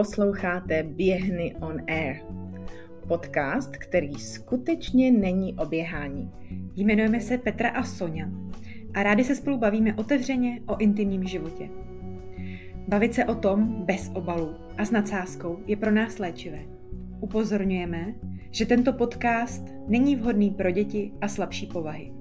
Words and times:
Posloucháte 0.00 0.82
Běhny 0.82 1.54
on 1.60 1.80
Air. 1.88 2.16
Podcast, 3.08 3.76
který 3.76 4.14
skutečně 4.14 5.10
není 5.10 5.54
o 5.54 5.66
běhání. 5.66 6.32
Jmenujeme 6.76 7.20
se 7.20 7.38
Petra 7.38 7.70
a 7.70 7.82
Sonja 7.82 8.28
a 8.94 9.02
rádi 9.02 9.24
se 9.24 9.34
spolu 9.34 9.58
bavíme 9.58 9.94
otevřeně 9.94 10.60
o 10.66 10.76
intimním 10.76 11.24
životě. 11.24 11.68
Bavit 12.88 13.14
se 13.14 13.24
o 13.24 13.34
tom 13.34 13.84
bez 13.84 14.10
obalu 14.14 14.54
a 14.78 14.84
s 14.84 14.90
nadsázkou 14.90 15.58
je 15.66 15.76
pro 15.76 15.90
nás 15.90 16.18
léčivé. 16.18 16.60
Upozorňujeme, 17.20 18.14
že 18.50 18.66
tento 18.66 18.92
podcast 18.92 19.74
není 19.88 20.16
vhodný 20.16 20.50
pro 20.50 20.70
děti 20.70 21.12
a 21.20 21.28
slabší 21.28 21.66
povahy. 21.66 22.19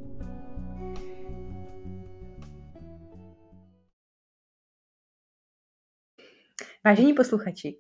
Vážení 6.86 7.14
posluchači, 7.14 7.76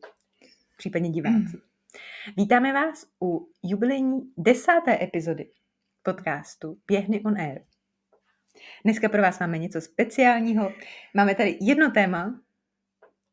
případně 0.77 1.09
diváci, 1.09 1.57
vítáme 2.37 2.73
vás 2.73 3.05
u 3.23 3.51
jubilejní 3.63 4.19
desáté 4.37 5.03
epizody 5.03 5.51
podcastu 6.03 6.77
Běhny 6.87 7.21
on 7.21 7.41
Air. 7.41 7.61
Dneska 8.83 9.09
pro 9.09 9.21
vás 9.21 9.39
máme 9.39 9.57
něco 9.57 9.81
speciálního. 9.81 10.73
Máme 11.13 11.35
tady 11.35 11.57
jedno 11.61 11.91
téma, 11.91 12.41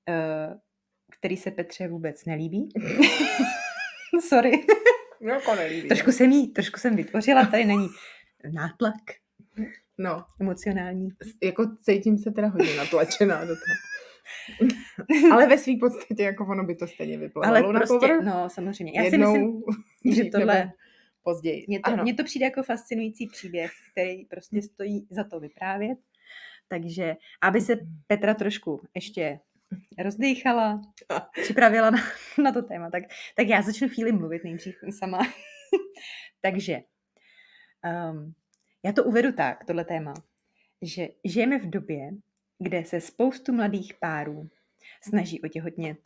eh, 0.08 0.54
který 1.18 1.36
se 1.36 1.50
Petře 1.50 1.88
vůbec 1.88 2.24
nelíbí. 2.24 2.68
Sorry. 4.28 4.66
No, 5.20 5.32
jako 5.34 5.54
nelíbí. 5.54 5.88
Trošku 5.88 6.12
jsem, 6.12 6.30
jí, 6.30 6.48
trošku 6.52 6.80
jsem 6.80 6.96
vytvořila, 6.96 7.46
tady 7.46 7.64
není 7.64 7.88
nátlak 8.52 8.94
No, 9.98 10.24
emocionální. 10.40 11.08
jako 11.42 11.76
cítím 11.82 12.18
se 12.18 12.30
teda 12.30 12.48
hodně 12.48 12.76
natlačená 12.76 13.40
do 13.40 13.54
toho. 13.56 14.70
Ale 15.32 15.46
ve 15.46 15.58
své 15.58 15.72
podstatě 15.80 16.22
jako 16.22 16.46
ono 16.46 16.64
by 16.64 16.74
to 16.74 16.86
stejně 16.86 17.18
vyplavalo 17.18 17.56
Ale 17.56 17.72
na 17.72 17.80
prostě, 17.80 17.94
povrch. 17.94 18.24
no 18.24 18.48
samozřejmě. 18.50 18.92
Já 18.96 19.02
si 19.02 19.14
Jednou, 19.14 19.62
myslím, 20.04 20.14
že 20.24 20.30
tohle, 20.30 20.72
později. 21.22 21.64
mně 21.68 21.80
to, 21.80 21.90
Ano. 21.92 22.02
mně 22.02 22.14
to 22.14 22.24
přijde 22.24 22.44
jako 22.46 22.62
fascinující 22.62 23.26
příběh, 23.26 23.72
který 23.92 24.24
prostě 24.24 24.62
stojí 24.62 25.06
za 25.10 25.24
to 25.24 25.40
vyprávět. 25.40 25.98
Takže, 26.68 27.16
aby 27.42 27.60
se 27.60 27.76
Petra 28.06 28.34
trošku 28.34 28.80
ještě 28.94 29.40
rozdýchala, 29.98 30.80
připravila 31.42 31.90
na, 31.90 31.98
na 32.42 32.52
to 32.52 32.62
téma, 32.62 32.90
tak, 32.90 33.02
tak 33.36 33.48
já 33.48 33.62
začnu 33.62 33.88
chvíli 33.88 34.12
mluvit 34.12 34.44
nejdřív 34.44 34.76
sama. 34.98 35.18
Takže, 36.40 36.80
um, 38.12 38.34
já 38.84 38.92
to 38.92 39.04
uvedu 39.04 39.32
tak, 39.32 39.64
tohle 39.64 39.84
téma, 39.84 40.14
že 40.82 41.08
žijeme 41.24 41.58
v 41.58 41.70
době, 41.70 42.10
kde 42.58 42.84
se 42.84 43.00
spoustu 43.00 43.52
mladých 43.52 43.94
párů 44.00 44.48
snaží 45.02 45.40
otěhotnět, 45.42 45.98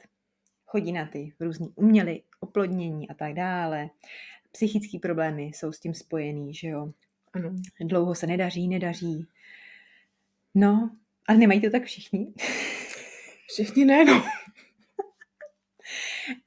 chodí 0.67 0.93
na 0.93 1.07
ty 1.07 1.33
různý 1.41 1.73
umělý 1.75 2.23
oplodnění 2.41 3.09
a 3.09 3.15
tak 3.15 3.35
dále. 3.35 3.91
Psychické 4.53 4.99
problémy 4.99 5.43
jsou 5.43 5.73
s 5.73 5.81
tím 5.81 5.95
spojený, 5.95 6.55
že 6.55 6.69
jo. 6.69 6.93
ano. 7.33 7.51
Dlouho 7.81 8.15
se 8.15 8.27
nedaří, 8.27 8.69
nedaří. 8.69 9.27
No, 10.55 10.91
ale 11.29 11.39
nemají 11.39 11.61
to 11.61 11.71
tak 11.71 11.85
všichni. 11.85 12.33
Všichni 13.47 13.85
ne, 13.85 14.05
no. 14.05 14.25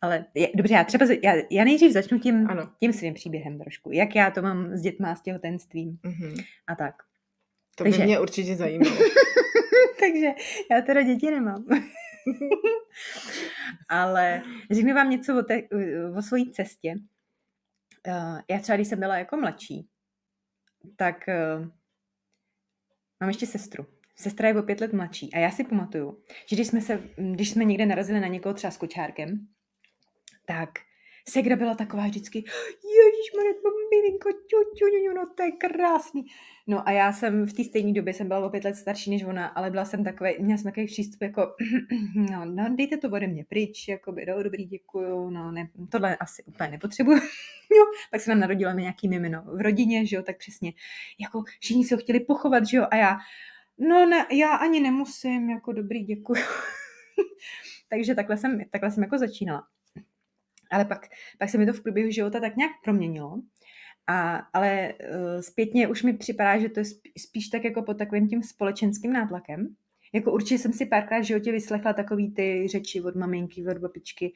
Ale 0.02 0.26
je, 0.36 0.50
dobře, 0.56 0.73
já 0.73 0.84
třeba, 0.84 1.06
já, 1.23 1.34
já 1.52 1.64
nejdřív 1.64 1.92
začnu 1.92 2.20
tím, 2.20 2.48
Ano. 2.50 2.70
tím 2.80 2.94
svým 2.94 3.14
příběhem 3.14 3.59
trošku. 3.59 3.92
Jak 3.92 4.16
já 4.16 4.31
to 4.31 4.42
mám 4.42 4.78
s 4.78 4.81
dětma, 4.81 5.16
s 5.16 5.22
těhotenstvím 5.22 6.00
Mhm. 6.04 6.34
a 6.67 6.76
tak. 6.76 7.04
To 7.76 7.84
by 7.84 7.89
Takže- 7.89 8.06
mě 8.06 8.20
určitě 8.20 8.56
zajímalo. 8.56 8.95
Takže 10.00 10.27
já 10.71 10.82
teda 10.82 11.02
děti 11.02 11.32
nemám. 11.32 11.65
Ale 13.89 14.42
řeknu 14.72 14.94
vám 14.94 15.10
něco 15.10 15.39
o, 15.39 15.42
té, 15.42 15.61
o 16.17 16.22
svojí 16.22 16.52
cestě. 16.52 16.95
Uh, 18.08 18.39
Já 18.50 18.60
třeba, 18.60 18.76
když 18.76 18.88
jsem 18.88 19.00
byla 19.00 19.17
jako 19.17 19.38
mladší, 19.38 19.88
tak 20.95 21.26
uh, 21.28 21.67
mám 23.20 23.30
ještě 23.30 23.45
sestru. 23.45 23.86
Sestra 24.16 24.48
je 24.48 24.60
o 24.60 24.64
pět 24.64 24.82
let 24.82 24.94
mladší. 24.94 25.33
A 25.33 25.39
já 25.39 25.52
si 25.52 25.64
pamatuju, 25.64 26.23
že 26.48 26.56
když 26.56 26.67
jsme, 26.67 26.82
se, 26.82 27.04
když 27.17 27.50
jsme 27.50 27.64
někde 27.64 27.86
narazili 27.86 28.20
na 28.20 28.28
někoho 28.28 28.54
třeba 28.54 28.72
s 28.72 28.78
kočárkem, 28.78 29.48
tak 30.45 30.70
Segra 31.30 31.56
byla 31.56 31.76
taková 31.76 32.04
vždycky, 32.06 32.44
ježišmarja, 32.98 33.54
to 33.54 33.70
miminko, 33.95 34.30
ču, 34.31 35.14
no 35.15 35.26
to 35.36 35.43
je 35.43 35.52
krásný. 35.52 36.26
No 36.67 36.87
a 36.87 36.92
já 36.92 37.14
jsem 37.14 37.45
v 37.45 37.54
té 37.54 37.64
stejné 37.64 37.93
době 37.93 38.14
jsem 38.14 38.27
byla 38.27 38.45
o 38.45 38.49
pět 38.49 38.64
let 38.64 38.76
starší 38.76 39.09
než 39.09 39.23
ona, 39.23 39.48
ale 39.48 39.71
byla 39.71 39.86
jsem 39.86 40.04
takový, 40.04 40.31
měla 40.39 40.58
jsem 40.58 40.71
takový 40.71 40.86
přístup 40.86 41.21
jako, 41.21 41.55
no, 42.32 42.45
no 42.45 42.76
dejte 42.76 42.98
to 42.98 43.09
ode 43.09 43.27
mě 43.27 43.45
pryč, 43.45 43.87
jakoby, 43.87 44.26
no, 44.26 44.43
dobrý, 44.43 44.65
děkuju, 44.65 45.30
no, 45.30 45.52
ne, 45.52 45.70
tohle 45.92 46.17
asi 46.17 46.43
úplně 46.43 46.70
nepotřebuju. 46.70 47.17
jo, 47.77 47.86
pak 48.11 48.21
se 48.21 48.30
nám 48.30 48.39
narodila 48.39 48.73
mi 48.73 48.82
nějaký 48.82 49.08
mimino 49.09 49.43
v 49.45 49.61
rodině, 49.61 50.05
že 50.05 50.15
jo, 50.15 50.23
tak 50.23 50.37
přesně, 50.37 50.73
jako 51.20 51.43
všichni 51.59 51.86
se 51.86 51.95
ho 51.95 52.02
chtěli 52.02 52.20
pochovat, 52.20 52.65
že 52.67 52.77
jo, 52.77 52.87
a 52.92 52.95
já, 52.95 53.17
no 53.77 54.05
ne, 54.05 54.26
já 54.32 54.55
ani 54.55 54.80
nemusím, 54.80 55.49
jako 55.49 55.73
dobrý, 55.73 56.03
děkuju. 56.03 56.43
Takže 57.89 58.15
takhle 58.15 58.37
jsem, 58.37 58.61
takhle 58.71 58.92
jsem 58.92 59.03
jako 59.03 59.17
začínala. 59.17 59.67
Ale 60.71 60.86
pak, 60.86 61.08
pak 61.39 61.49
se 61.49 61.58
mi 61.58 61.65
to 61.65 61.73
v 61.73 61.83
průběhu 61.83 62.11
života 62.11 62.39
tak 62.39 62.55
nějak 62.55 62.71
proměnilo. 62.83 63.42
A, 64.08 64.36
ale 64.53 64.93
uh, 64.93 65.41
zpětně 65.41 65.87
už 65.87 66.03
mi 66.03 66.14
připadá, 66.14 66.59
že 66.59 66.69
to 66.69 66.80
je 66.80 66.83
spí- 66.83 67.11
spíš 67.17 67.47
tak 67.47 67.64
jako 67.64 67.81
pod 67.81 67.97
takovým 67.97 68.27
tím 68.27 68.43
společenským 68.43 69.14
nátlakem. 69.14 69.75
Jako 70.14 70.31
určitě 70.31 70.58
jsem 70.58 70.73
si 70.73 70.86
párkrát 70.86 71.19
v 71.19 71.23
životě 71.23 71.52
vyslechla 71.52 71.93
takový 71.93 72.33
ty 72.33 72.67
řeči 72.67 73.02
od 73.02 73.15
maminky, 73.15 73.67
od 73.67 73.77
babičky. 73.77 74.33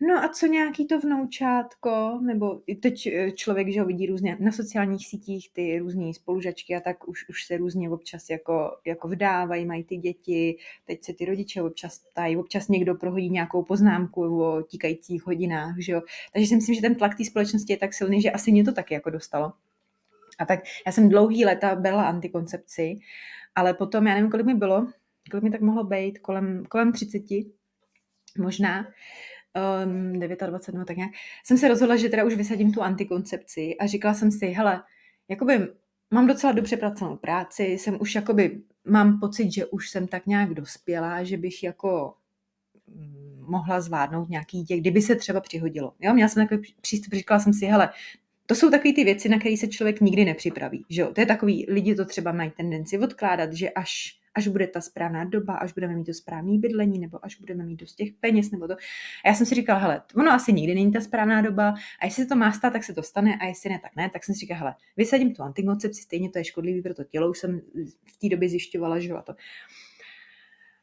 No 0.00 0.24
a 0.24 0.28
co 0.28 0.46
nějaký 0.46 0.86
to 0.86 1.00
vnoučátko, 1.00 2.18
nebo 2.22 2.60
teď 2.82 3.06
eh, 3.06 3.32
člověk, 3.32 3.68
že 3.68 3.80
ho 3.80 3.86
vidí 3.86 4.06
různě 4.06 4.36
na 4.40 4.52
sociálních 4.52 5.06
sítích, 5.06 5.52
ty 5.52 5.78
různé 5.78 6.14
spolužačky 6.14 6.76
a 6.76 6.80
tak 6.80 7.08
už, 7.08 7.28
už 7.28 7.44
se 7.44 7.56
různě 7.56 7.90
občas 7.90 8.30
jako, 8.30 8.76
jako 8.86 9.08
vdávají, 9.08 9.66
mají 9.66 9.84
ty 9.84 9.96
děti, 9.96 10.56
teď 10.84 11.04
se 11.04 11.12
ty 11.12 11.24
rodiče 11.24 11.62
občas 11.62 11.98
ptají, 11.98 12.36
občas 12.36 12.68
někdo 12.68 12.94
prohodí 12.94 13.30
nějakou 13.30 13.62
poznámku 13.62 14.42
o 14.42 14.62
tíkajících 14.62 15.26
hodinách, 15.26 15.74
že 15.78 15.92
jo. 15.92 16.02
Takže 16.32 16.48
si 16.48 16.56
myslím, 16.56 16.74
že 16.74 16.80
ten 16.80 16.94
tlak 16.94 17.16
té 17.16 17.24
společnosti 17.24 17.72
je 17.72 17.76
tak 17.76 17.94
silný, 17.94 18.20
že 18.20 18.30
asi 18.30 18.52
mě 18.52 18.64
to 18.64 18.72
taky 18.72 18.94
jako 18.94 19.10
dostalo. 19.10 19.52
A 20.38 20.44
tak 20.44 20.60
já 20.86 20.92
jsem 20.92 21.08
dlouhý 21.08 21.44
léta 21.44 21.74
brala 21.74 22.04
antikoncepci, 22.04 22.98
ale 23.54 23.74
potom, 23.74 24.06
já 24.06 24.14
nevím, 24.14 24.30
kolik 24.30 24.46
mi 24.46 24.54
bylo, 24.54 24.86
kolik 25.30 25.44
mi 25.44 25.50
tak 25.50 25.60
mohlo 25.60 25.84
být, 25.84 26.18
kolem, 26.18 26.64
kolem 26.64 26.92
30 26.92 27.22
možná, 28.38 28.86
um, 29.84 30.20
29, 30.20 30.78
no 30.78 30.84
tak 30.84 30.96
nějak, 30.96 31.12
jsem 31.44 31.58
se 31.58 31.68
rozhodla, 31.68 31.96
že 31.96 32.08
teda 32.08 32.24
už 32.24 32.34
vysadím 32.34 32.72
tu 32.72 32.82
antikoncepci 32.82 33.76
a 33.76 33.86
říkala 33.86 34.14
jsem 34.14 34.30
si, 34.30 34.46
hele, 34.46 34.82
jakoby 35.28 35.68
mám 36.10 36.26
docela 36.26 36.52
dobře 36.52 36.76
pracovnou 36.76 37.16
práci, 37.16 37.62
jsem 37.62 37.96
už 38.00 38.14
jakoby, 38.14 38.60
mám 38.84 39.20
pocit, 39.20 39.52
že 39.52 39.66
už 39.66 39.90
jsem 39.90 40.06
tak 40.06 40.26
nějak 40.26 40.54
dospělá, 40.54 41.24
že 41.24 41.36
bych 41.36 41.62
jako 41.62 42.14
mm, 42.86 43.44
mohla 43.48 43.80
zvládnout 43.80 44.28
nějaký 44.28 44.58
dítě, 44.58 44.76
kdyby 44.76 45.02
se 45.02 45.14
třeba 45.14 45.40
přihodilo. 45.40 45.94
Jo, 46.00 46.14
měla 46.14 46.28
jsem 46.28 46.46
takový 46.46 46.74
přístup, 46.80 47.14
říkala 47.14 47.40
jsem 47.40 47.52
si, 47.52 47.66
hele, 47.66 47.90
to 48.46 48.54
jsou 48.54 48.70
takové 48.70 48.92
ty 48.92 49.04
věci, 49.04 49.28
na 49.28 49.38
které 49.38 49.56
se 49.56 49.68
člověk 49.68 50.00
nikdy 50.00 50.24
nepřipraví. 50.24 50.84
Že 50.88 51.02
jo? 51.02 51.12
To 51.12 51.20
je 51.20 51.26
takový, 51.26 51.66
lidi 51.68 51.94
to 51.94 52.04
třeba 52.04 52.32
mají 52.32 52.50
tendenci 52.50 52.98
odkládat, 52.98 53.52
že 53.52 53.70
až, 53.70 54.20
až 54.34 54.48
bude 54.48 54.66
ta 54.66 54.80
správná 54.80 55.24
doba, 55.24 55.54
až 55.54 55.72
budeme 55.72 55.94
mít 55.94 56.04
to 56.04 56.14
správné 56.14 56.58
bydlení, 56.58 56.98
nebo 56.98 57.24
až 57.24 57.40
budeme 57.40 57.64
mít 57.64 57.80
dost 57.80 57.94
těch 57.94 58.12
peněz, 58.12 58.50
nebo 58.50 58.68
to. 58.68 58.74
A 59.24 59.28
já 59.28 59.34
jsem 59.34 59.46
si 59.46 59.54
říkala, 59.54 59.78
hele, 59.78 60.02
ono 60.16 60.32
asi 60.32 60.52
nikdy 60.52 60.74
není 60.74 60.92
ta 60.92 61.00
správná 61.00 61.42
doba, 61.42 61.74
a 62.00 62.04
jestli 62.04 62.22
se 62.22 62.28
to 62.28 62.36
má 62.36 62.52
stát, 62.52 62.72
tak 62.72 62.84
se 62.84 62.94
to 62.94 63.02
stane, 63.02 63.36
a 63.40 63.44
jestli 63.44 63.70
ne, 63.70 63.78
tak 63.82 63.96
ne. 63.96 64.10
Tak 64.10 64.24
jsem 64.24 64.34
si 64.34 64.40
říkala, 64.40 64.60
hele, 64.60 64.74
vysadím 64.96 65.34
tu 65.34 65.42
antikoncepci, 65.42 66.02
stejně 66.02 66.30
to 66.30 66.38
je 66.38 66.44
škodlivý 66.44 66.82
pro 66.82 66.94
to 66.94 67.04
tělo, 67.04 67.30
už 67.30 67.38
jsem 67.38 67.60
v 68.04 68.18
té 68.20 68.28
době 68.28 68.48
zjišťovala, 68.48 68.98
že 68.98 69.12
a 69.12 69.22
to. 69.22 69.34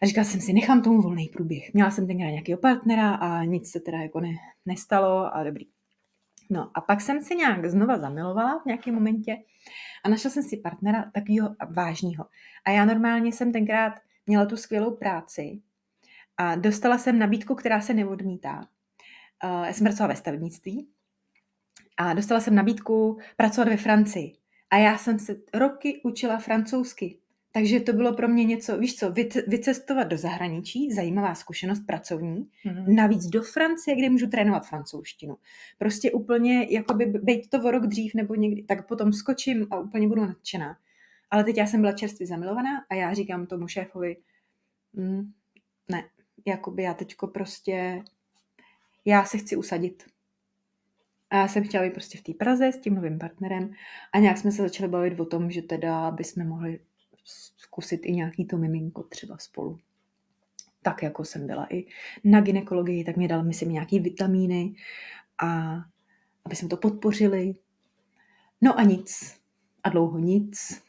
A 0.01 0.05
říkala 0.05 0.25
jsem 0.25 0.41
si, 0.41 0.53
nechám 0.53 0.81
tomu 0.81 1.01
volný 1.01 1.29
průběh. 1.33 1.73
Měla 1.73 1.91
jsem 1.91 2.07
tenkrát 2.07 2.29
nějakého 2.29 2.59
partnera 2.59 3.13
a 3.13 3.43
nic 3.43 3.71
se 3.71 3.79
teda 3.79 3.97
jako 3.97 4.19
ne, 4.19 4.29
nestalo 4.65 5.35
a 5.35 5.43
dobrý. 5.43 5.65
No 6.53 6.71
a 6.73 6.81
pak 6.81 7.01
jsem 7.01 7.23
se 7.23 7.35
nějak 7.35 7.65
znova 7.65 7.97
zamilovala 7.97 8.59
v 8.59 8.65
nějakém 8.65 8.93
momentě 8.93 9.37
a 10.03 10.09
našla 10.09 10.31
jsem 10.31 10.43
si 10.43 10.57
partnera 10.57 11.11
takového 11.13 11.55
vážního. 11.75 12.25
A 12.65 12.71
já 12.71 12.85
normálně 12.85 13.31
jsem 13.33 13.51
tenkrát 13.51 13.93
měla 14.27 14.45
tu 14.45 14.57
skvělou 14.57 14.95
práci 14.95 15.61
a 16.37 16.55
dostala 16.55 16.97
jsem 16.97 17.19
nabídku, 17.19 17.55
která 17.55 17.81
se 17.81 17.93
neodmítá. 17.93 18.67
Já 19.43 19.73
jsem 19.73 19.85
pracovala 19.85 20.13
ve 20.13 20.15
stavebnictví 20.15 20.89
a 21.97 22.13
dostala 22.13 22.39
jsem 22.39 22.55
nabídku 22.55 23.19
pracovat 23.37 23.67
ve 23.67 23.77
Francii. 23.77 24.37
A 24.69 24.77
já 24.77 24.97
jsem 24.97 25.19
se 25.19 25.35
roky 25.53 26.01
učila 26.03 26.37
francouzsky. 26.37 27.20
Takže 27.53 27.79
to 27.79 27.93
bylo 27.93 28.13
pro 28.15 28.27
mě 28.27 28.43
něco, 28.43 28.77
víš 28.77 28.95
co, 28.95 29.09
vyc- 29.11 29.43
vycestovat 29.47 30.07
do 30.07 30.17
zahraničí, 30.17 30.91
zajímavá 30.91 31.35
zkušenost 31.35 31.79
pracovní, 31.79 32.49
Mhm. 32.65 32.95
navíc 32.95 33.25
do 33.25 33.43
Francie, 33.43 33.95
kde 33.95 34.09
můžu 34.09 34.27
trénovat 34.27 34.67
francouzštinu. 34.67 35.37
Prostě 35.77 36.11
úplně, 36.11 36.67
jakoby 36.69 37.05
být 37.05 37.49
to 37.49 37.57
o 37.63 37.71
rok 37.71 37.87
dřív 37.87 38.13
nebo 38.13 38.35
někdy, 38.35 38.63
tak 38.63 38.87
potom 38.87 39.13
skočím 39.13 39.67
a 39.71 39.79
úplně 39.79 40.07
budu 40.07 40.25
nadšená. 40.25 40.77
Ale 41.31 41.43
teď 41.43 41.57
já 41.57 41.65
jsem 41.67 41.81
byla 41.81 41.93
čerstvě 41.93 42.27
zamilovaná 42.27 42.85
a 42.89 42.95
já 42.95 43.13
říkám 43.13 43.45
tomu 43.45 43.67
šéfovi, 43.67 44.17
mm, 44.93 45.31
ne, 45.91 46.03
jakoby 46.45 46.83
já 46.83 46.93
teďko 46.93 47.27
prostě, 47.27 48.03
já 49.05 49.25
se 49.25 49.37
chci 49.37 49.55
usadit. 49.55 50.03
A 51.29 51.35
já 51.35 51.47
jsem 51.47 51.63
chtěla 51.63 51.83
být 51.83 51.93
prostě 51.93 52.17
v 52.17 52.21
té 52.21 52.33
Praze 52.33 52.67
s 52.71 52.77
tím 52.77 52.95
novým 52.95 53.19
partnerem 53.19 53.73
a 54.13 54.19
nějak 54.19 54.37
jsme 54.37 54.51
se 54.51 54.61
začali 54.61 54.89
bavit 54.89 55.19
o 55.19 55.25
tom, 55.25 55.51
že 55.51 55.61
teda 55.61 56.11
bychom 56.11 56.47
mohli 56.47 56.79
zkusit 57.23 58.05
i 58.05 58.11
nějaký 58.11 58.45
to 58.45 58.57
miminko 58.57 59.03
třeba 59.03 59.37
spolu. 59.37 59.79
Tak 60.81 61.03
jako 61.03 61.25
jsem 61.25 61.47
byla 61.47 61.67
i 61.69 61.85
na 62.23 62.41
ginekologii, 62.41 63.03
tak 63.03 63.17
mě 63.17 63.27
dal 63.27 63.43
myslím 63.43 63.71
nějaký 63.71 63.99
vitamíny 63.99 64.75
a 65.43 65.75
aby 66.45 66.55
jsme 66.55 66.67
to 66.67 66.77
podpořili. 66.77 67.55
No 68.61 68.79
a 68.79 68.83
nic. 68.83 69.41
A 69.83 69.89
dlouho 69.89 70.19
nic. 70.19 70.81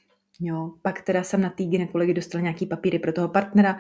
Jo, 0.45 0.73
pak 0.83 1.01
teda 1.03 1.23
jsem 1.23 1.41
na 1.41 1.51
té 1.51 1.65
gynekologii 1.65 2.15
dostala 2.15 2.43
nějaký 2.43 2.67
papíry 2.67 2.99
pro 2.99 3.13
toho 3.13 3.29
partnera, 3.29 3.79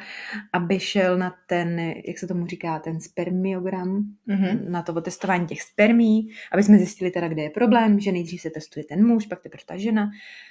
aby 0.52 0.80
šel 0.80 1.18
na 1.18 1.34
ten, 1.46 1.78
jak 1.80 2.18
se 2.18 2.26
tomu 2.26 2.46
říká, 2.46 2.78
ten 2.78 3.00
spermiogram, 3.00 4.04
mm-hmm. 4.28 4.70
na 4.70 4.82
to 4.82 5.00
testování 5.00 5.46
těch 5.46 5.62
spermí, 5.62 6.28
aby 6.52 6.62
jsme 6.62 6.78
zjistili 6.78 7.10
teda, 7.10 7.28
kde 7.28 7.42
je 7.42 7.50
problém, 7.50 8.00
že 8.00 8.12
nejdřív 8.12 8.40
se 8.40 8.50
testuje 8.50 8.84
ten 8.84 9.06
muž, 9.06 9.26
pak 9.26 9.40
teprve 9.40 9.62
ta 9.66 9.76
žena. 9.76 10.10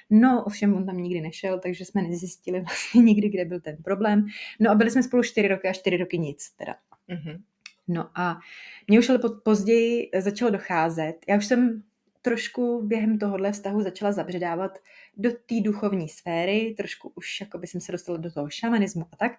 No, 0.10 0.44
ovšem 0.44 0.74
on 0.74 0.86
tam 0.86 0.98
nikdy 0.98 1.22
nešel, 1.22 1.60
takže 1.60 1.86
jsme 1.86 2.02
nezjistili 2.02 2.62
vlastně 2.68 3.02
nikdy, 3.02 3.30
kde 3.30 3.46
byl 3.46 3.60
ten 3.60 3.78
problém. 3.84 4.26
No 4.60 4.72
a 4.72 4.76
byli 4.76 4.92
jsme 4.92 5.04
spolu 5.04 5.24
čtyři 5.24 5.48
roky 5.48 5.68
a 5.68 5.74
čtyři 5.74 5.98
roky 5.98 6.20
nic 6.20 6.50
teda. 6.58 6.76
Mm-hmm. 7.10 7.42
No 7.88 8.10
a 8.16 8.40
mě 8.88 9.00
už 9.00 9.10
ale 9.10 9.20
později 9.44 10.10
začalo 10.20 10.52
docházet. 10.52 11.16
Já 11.28 11.38
už 11.38 11.46
jsem 11.46 11.84
trošku 12.22 12.82
během 12.88 13.20
tohohle 13.20 13.52
vztahu 13.52 13.82
začala 13.82 14.12
zabředávat 14.12 14.78
do 15.18 15.32
té 15.32 15.62
duchovní 15.62 16.10
sféry, 16.10 16.74
trošku 16.78 17.12
už 17.16 17.42
jako 17.42 17.58
by 17.58 17.68
jsem 17.68 17.82
se 17.82 17.92
dostala 17.92 18.18
do 18.18 18.32
toho 18.32 18.50
šamanismu 18.50 19.06
a 19.12 19.16
tak. 19.16 19.32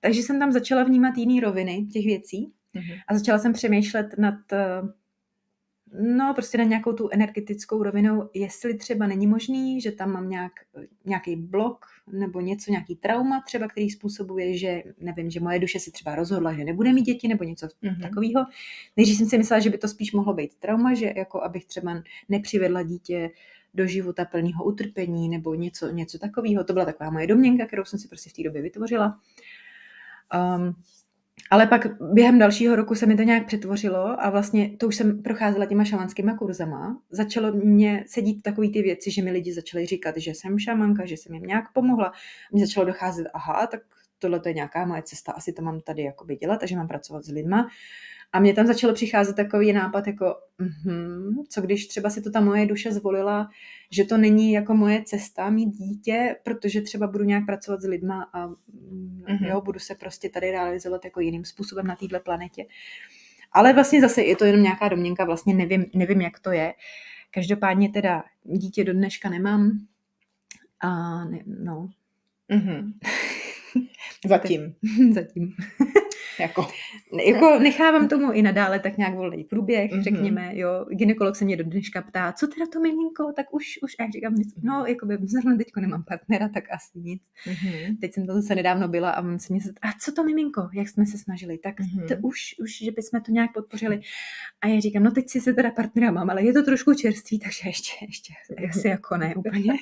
Takže 0.00 0.22
jsem 0.22 0.38
tam 0.38 0.52
začala 0.52 0.84
vnímat 0.84 1.16
jiný 1.16 1.40
roviny 1.40 1.86
těch 1.92 2.04
věcí 2.04 2.52
mm-hmm. 2.74 3.00
a 3.08 3.14
začala 3.14 3.38
jsem 3.38 3.52
přemýšlet 3.52 4.06
nad 4.18 4.52
eh, 4.52 4.82
No, 6.00 6.34
prostě 6.34 6.58
na 6.58 6.64
nějakou 6.64 6.92
tu 6.92 7.08
energetickou 7.12 7.82
rovinou, 7.82 8.30
jestli 8.34 8.74
třeba 8.74 9.06
není 9.06 9.26
možný, 9.26 9.80
že 9.80 9.92
tam 9.92 10.12
mám 10.12 10.28
nějak, 10.28 10.52
nějaký 11.04 11.36
blok 11.36 11.86
nebo 12.12 12.40
něco, 12.40 12.70
nějaký 12.70 12.96
trauma 12.96 13.42
třeba, 13.46 13.68
který 13.68 13.90
způsobuje, 13.90 14.58
že 14.58 14.82
nevím, 15.00 15.30
že 15.30 15.40
moje 15.40 15.58
duše 15.58 15.80
si 15.80 15.90
třeba 15.90 16.14
rozhodla, 16.14 16.52
že 16.52 16.64
nebude 16.64 16.92
mít 16.92 17.02
děti 17.02 17.28
nebo 17.28 17.44
něco 17.44 17.66
mm-hmm. 17.66 18.00
takového. 18.00 18.44
Nejdřív 18.96 19.18
jsem 19.18 19.26
si 19.26 19.38
myslela, 19.38 19.60
že 19.60 19.70
by 19.70 19.78
to 19.78 19.88
spíš 19.88 20.12
mohlo 20.12 20.34
být 20.34 20.54
trauma, 20.54 20.94
že 20.94 21.12
jako 21.16 21.42
abych 21.42 21.64
třeba 21.64 22.02
nepřivedla 22.28 22.82
dítě 22.82 23.30
do 23.74 23.86
života 23.86 24.24
plného 24.24 24.64
utrpení 24.64 25.28
nebo 25.28 25.54
něco, 25.54 25.88
něco 25.88 26.18
takového. 26.18 26.64
To 26.64 26.72
byla 26.72 26.84
taková 26.84 27.10
moje 27.10 27.26
domněnka, 27.26 27.66
kterou 27.66 27.84
jsem 27.84 27.98
si 27.98 28.08
prostě 28.08 28.30
v 28.30 28.32
té 28.32 28.42
době 28.42 28.62
vytvořila. 28.62 29.20
Um, 30.56 30.74
ale 31.50 31.66
pak 31.66 31.86
během 32.12 32.38
dalšího 32.38 32.76
roku 32.76 32.94
se 32.94 33.06
mi 33.06 33.16
to 33.16 33.22
nějak 33.22 33.46
přetvořilo 33.46 34.24
a 34.24 34.30
vlastně 34.30 34.76
to 34.78 34.86
už 34.86 34.96
jsem 34.96 35.22
procházela 35.22 35.66
těma 35.66 35.84
šamanskýma 35.84 36.36
kurzama. 36.36 36.98
Začalo 37.10 37.52
mě 37.52 38.04
sedít 38.06 38.42
takové 38.42 38.68
ty 38.68 38.82
věci, 38.82 39.10
že 39.10 39.22
mi 39.22 39.30
lidi 39.30 39.52
začali 39.52 39.86
říkat, 39.86 40.16
že 40.16 40.30
jsem 40.30 40.58
šamanka, 40.58 41.06
že 41.06 41.16
jsem 41.16 41.34
jim 41.34 41.42
nějak 41.42 41.72
pomohla. 41.72 42.12
Mně 42.52 42.66
začalo 42.66 42.86
docházet, 42.86 43.26
aha, 43.34 43.66
tak 43.66 43.80
tohle 44.18 44.40
to 44.40 44.48
je 44.48 44.54
nějaká 44.54 44.86
moje 44.86 45.02
cesta, 45.02 45.32
asi 45.32 45.52
to 45.52 45.62
mám 45.62 45.80
tady 45.80 46.02
jakoby 46.02 46.36
dělat 46.36 46.62
a 46.62 46.76
mám 46.76 46.88
pracovat 46.88 47.24
s 47.24 47.28
lidma. 47.28 47.68
A 48.32 48.40
mě 48.40 48.54
tam 48.54 48.66
začalo 48.66 48.94
přicházet 48.94 49.36
takový 49.36 49.72
nápad, 49.72 50.06
jako 50.06 50.34
mm-hmm, 50.60 51.34
co 51.48 51.60
když 51.60 51.86
třeba 51.86 52.10
si 52.10 52.22
to 52.22 52.30
ta 52.30 52.40
moje 52.40 52.66
duše 52.66 52.92
zvolila, 52.92 53.48
že 53.90 54.04
to 54.04 54.18
není 54.18 54.52
jako 54.52 54.74
moje 54.74 55.02
cesta 55.04 55.50
mít 55.50 55.70
dítě, 55.70 56.36
protože 56.42 56.80
třeba 56.80 57.06
budu 57.06 57.24
nějak 57.24 57.46
pracovat 57.46 57.80
s 57.80 57.84
lidma 57.84 58.30
a 58.32 58.48
mm-hmm. 58.48 59.46
jo, 59.46 59.60
budu 59.60 59.78
se 59.78 59.94
prostě 59.94 60.28
tady 60.28 60.50
realizovat 60.50 61.04
jako 61.04 61.20
jiným 61.20 61.44
způsobem 61.44 61.86
na 61.86 61.96
této 61.96 62.20
planetě. 62.20 62.66
Ale 63.52 63.72
vlastně 63.72 64.00
zase 64.00 64.22
je 64.22 64.36
to 64.36 64.44
jenom 64.44 64.62
nějaká 64.62 64.88
domněnka, 64.88 65.24
vlastně 65.24 65.54
nevím, 65.54 65.86
nevím, 65.94 66.20
jak 66.20 66.40
to 66.40 66.52
je. 66.52 66.74
Každopádně 67.30 67.88
teda 67.88 68.24
dítě 68.44 68.84
do 68.84 68.92
dneška 68.92 69.28
nemám. 69.30 69.78
A 70.80 71.24
ne, 71.24 71.38
no. 71.46 71.88
Mm-hmm. 72.50 72.92
Zatím. 74.28 74.74
Zatím. 75.12 75.52
Jako. 76.40 76.66
jako 77.26 77.58
nechávám 77.58 78.08
tomu 78.08 78.32
i 78.32 78.42
nadále 78.42 78.78
tak 78.78 78.96
nějak 78.96 79.14
volný 79.14 79.44
průběh, 79.44 79.90
mm-hmm. 79.90 80.02
řekněme, 80.02 80.50
jo. 80.54 80.86
Ginekolog 80.90 81.36
se 81.36 81.44
mě 81.44 81.56
do 81.56 81.64
dneška 81.64 82.02
ptá, 82.02 82.32
co 82.32 82.46
teda 82.46 82.66
to 82.72 82.80
miminko, 82.80 83.32
tak 83.36 83.54
už, 83.54 83.64
už, 83.82 83.92
a 83.98 84.02
já 84.02 84.10
říkám, 84.10 84.34
no, 84.62 84.84
jako 84.86 85.06
by 85.06 85.18
zrovna 85.22 85.56
teďko 85.56 85.80
nemám 85.80 86.04
partnera, 86.04 86.48
tak 86.48 86.64
asi 86.70 86.98
nic. 86.98 87.22
Mm-hmm. 87.46 87.96
Teď 88.00 88.14
jsem 88.14 88.26
to 88.26 88.34
zase 88.34 88.54
nedávno 88.54 88.88
byla 88.88 89.10
a 89.10 89.22
on 89.22 89.38
se 89.38 89.52
mě 89.52 89.62
zeptá, 89.62 89.88
a 89.88 89.92
co 90.00 90.12
to 90.12 90.24
miminko, 90.24 90.68
jak 90.74 90.88
jsme 90.88 91.06
se 91.06 91.18
snažili, 91.18 91.58
tak 91.58 91.80
mm-hmm. 91.80 92.08
to 92.08 92.14
už, 92.22 92.54
už, 92.62 92.78
že 92.84 92.90
bychom 92.90 93.20
to 93.20 93.32
nějak 93.32 93.52
podpořili. 93.52 94.00
A 94.60 94.66
já 94.66 94.80
říkám, 94.80 95.02
no 95.02 95.10
teď 95.10 95.28
si 95.28 95.40
se 95.40 95.52
teda 95.52 95.70
partnera 95.70 96.10
mám, 96.10 96.30
ale 96.30 96.44
je 96.44 96.52
to 96.52 96.62
trošku 96.62 96.94
čerstvý, 96.94 97.38
takže 97.38 97.68
ještě, 97.68 97.90
ještě, 98.06 98.34
asi 98.68 98.88
jako 98.88 99.16
ne 99.16 99.34
úplně. 99.34 99.72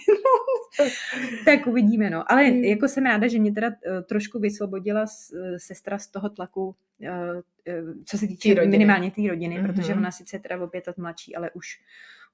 tak 1.44 1.66
uvidíme, 1.66 2.10
no. 2.10 2.32
Ale 2.32 2.50
mm. 2.50 2.64
jako 2.64 2.88
jsem 2.88 3.04
ráda, 3.04 3.28
že 3.28 3.38
mě 3.38 3.52
teda 3.52 3.68
uh, 3.68 4.02
trošku 4.02 4.38
vysvobodila 4.38 5.06
s, 5.06 5.32
uh, 5.32 5.56
sestra 5.56 5.98
z 5.98 6.06
toho 6.06 6.30
tlaku, 6.30 6.66
uh, 6.66 7.06
uh, 7.08 7.94
co 8.04 8.18
se 8.18 8.26
týče 8.26 8.54
rodiny. 8.54 8.70
minimálně 8.70 9.10
té 9.10 9.22
rodiny, 9.28 9.58
mm-hmm. 9.58 9.66
protože 9.66 9.94
ona 9.94 10.10
sice 10.10 10.38
teda 10.38 10.62
o 10.62 10.66
pět 10.66 10.86
let 10.86 10.98
mladší, 10.98 11.36
ale 11.36 11.50
už 11.50 11.66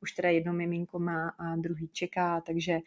už 0.01 0.13
teda 0.13 0.29
jedno 0.29 0.53
miminko 0.53 0.99
má 0.99 1.29
a 1.29 1.57
druhý 1.57 1.89
čeká, 1.89 2.41
takže 2.41 2.79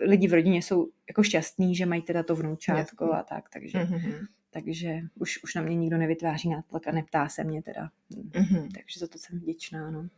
lidi 0.00 0.28
v 0.28 0.34
rodině 0.34 0.62
jsou 0.62 0.90
jako 1.08 1.22
šťastní, 1.22 1.74
že 1.76 1.86
mají 1.86 2.02
teda 2.02 2.22
to 2.22 2.36
vnoučátko 2.36 3.04
Jasný. 3.04 3.18
a 3.18 3.22
tak, 3.22 3.48
takže 3.50 3.78
mm-hmm. 3.78 4.26
takže 4.50 5.00
už, 5.14 5.42
už 5.42 5.54
na 5.54 5.62
mě 5.62 5.76
nikdo 5.76 5.98
nevytváří 5.98 6.48
nátlak 6.48 6.88
a 6.88 6.92
neptá 6.92 7.28
se 7.28 7.44
mě 7.44 7.62
teda. 7.62 7.90
Mm-hmm. 8.10 8.68
Takže 8.74 9.00
za 9.00 9.06
to 9.06 9.18
jsem 9.18 9.38
vděčná, 9.38 9.90
no. 9.90 10.08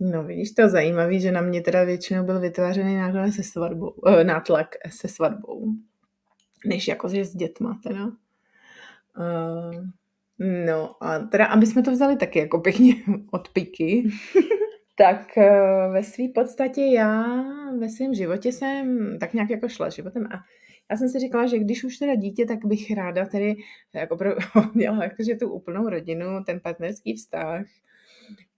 No 0.00 0.24
vidíš, 0.24 0.50
to 0.50 0.68
zajímavé, 0.68 1.18
že 1.18 1.32
na 1.32 1.40
mě 1.40 1.60
teda 1.60 1.84
většinou 1.84 2.24
byl 2.24 2.40
vytvářený 2.40 2.96
náklad 2.96 3.32
se 3.32 3.42
svatbou, 3.42 3.90
uh, 3.90 4.24
nátlak 4.24 4.74
se 4.90 5.08
svatbou, 5.08 5.66
než 6.66 6.88
jakože 6.88 7.24
s 7.24 7.36
dětma 7.36 7.80
teda. 7.82 8.04
Uh, 8.06 9.86
no 10.66 11.04
a 11.04 11.18
teda, 11.18 11.46
aby 11.46 11.66
jsme 11.66 11.82
to 11.82 11.90
vzali 11.90 12.16
taky 12.16 12.38
jako 12.38 12.58
pěkně 12.58 12.94
od 13.30 13.48
piky, 13.48 14.08
tak 14.98 15.32
uh, 15.36 15.92
ve 15.92 16.02
své 16.02 16.24
podstatě 16.34 16.84
já 16.84 17.42
ve 17.78 17.88
svém 17.88 18.14
životě 18.14 18.52
jsem 18.52 19.16
tak 19.18 19.34
nějak 19.34 19.50
jako 19.50 19.68
šla 19.68 19.88
životem 19.88 20.26
a 20.26 20.36
já 20.90 20.96
jsem 20.96 21.08
si 21.08 21.18
říkala, 21.18 21.46
že 21.46 21.58
když 21.58 21.84
už 21.84 21.96
teda 21.96 22.14
dítě, 22.14 22.46
tak 22.46 22.64
bych 22.64 22.90
ráda 22.90 23.26
tedy 23.26 23.54
jako 23.94 24.18
měla 24.74 25.04
jakože 25.04 25.34
tu 25.34 25.48
úplnou 25.48 25.88
rodinu, 25.88 26.44
ten 26.46 26.60
partnerský 26.60 27.14
vztah, 27.14 27.64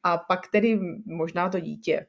a 0.05 0.19
pak 0.19 0.49
tedy 0.51 0.79
možná 1.07 1.49
to 1.49 1.61
dítě. 1.61 2.07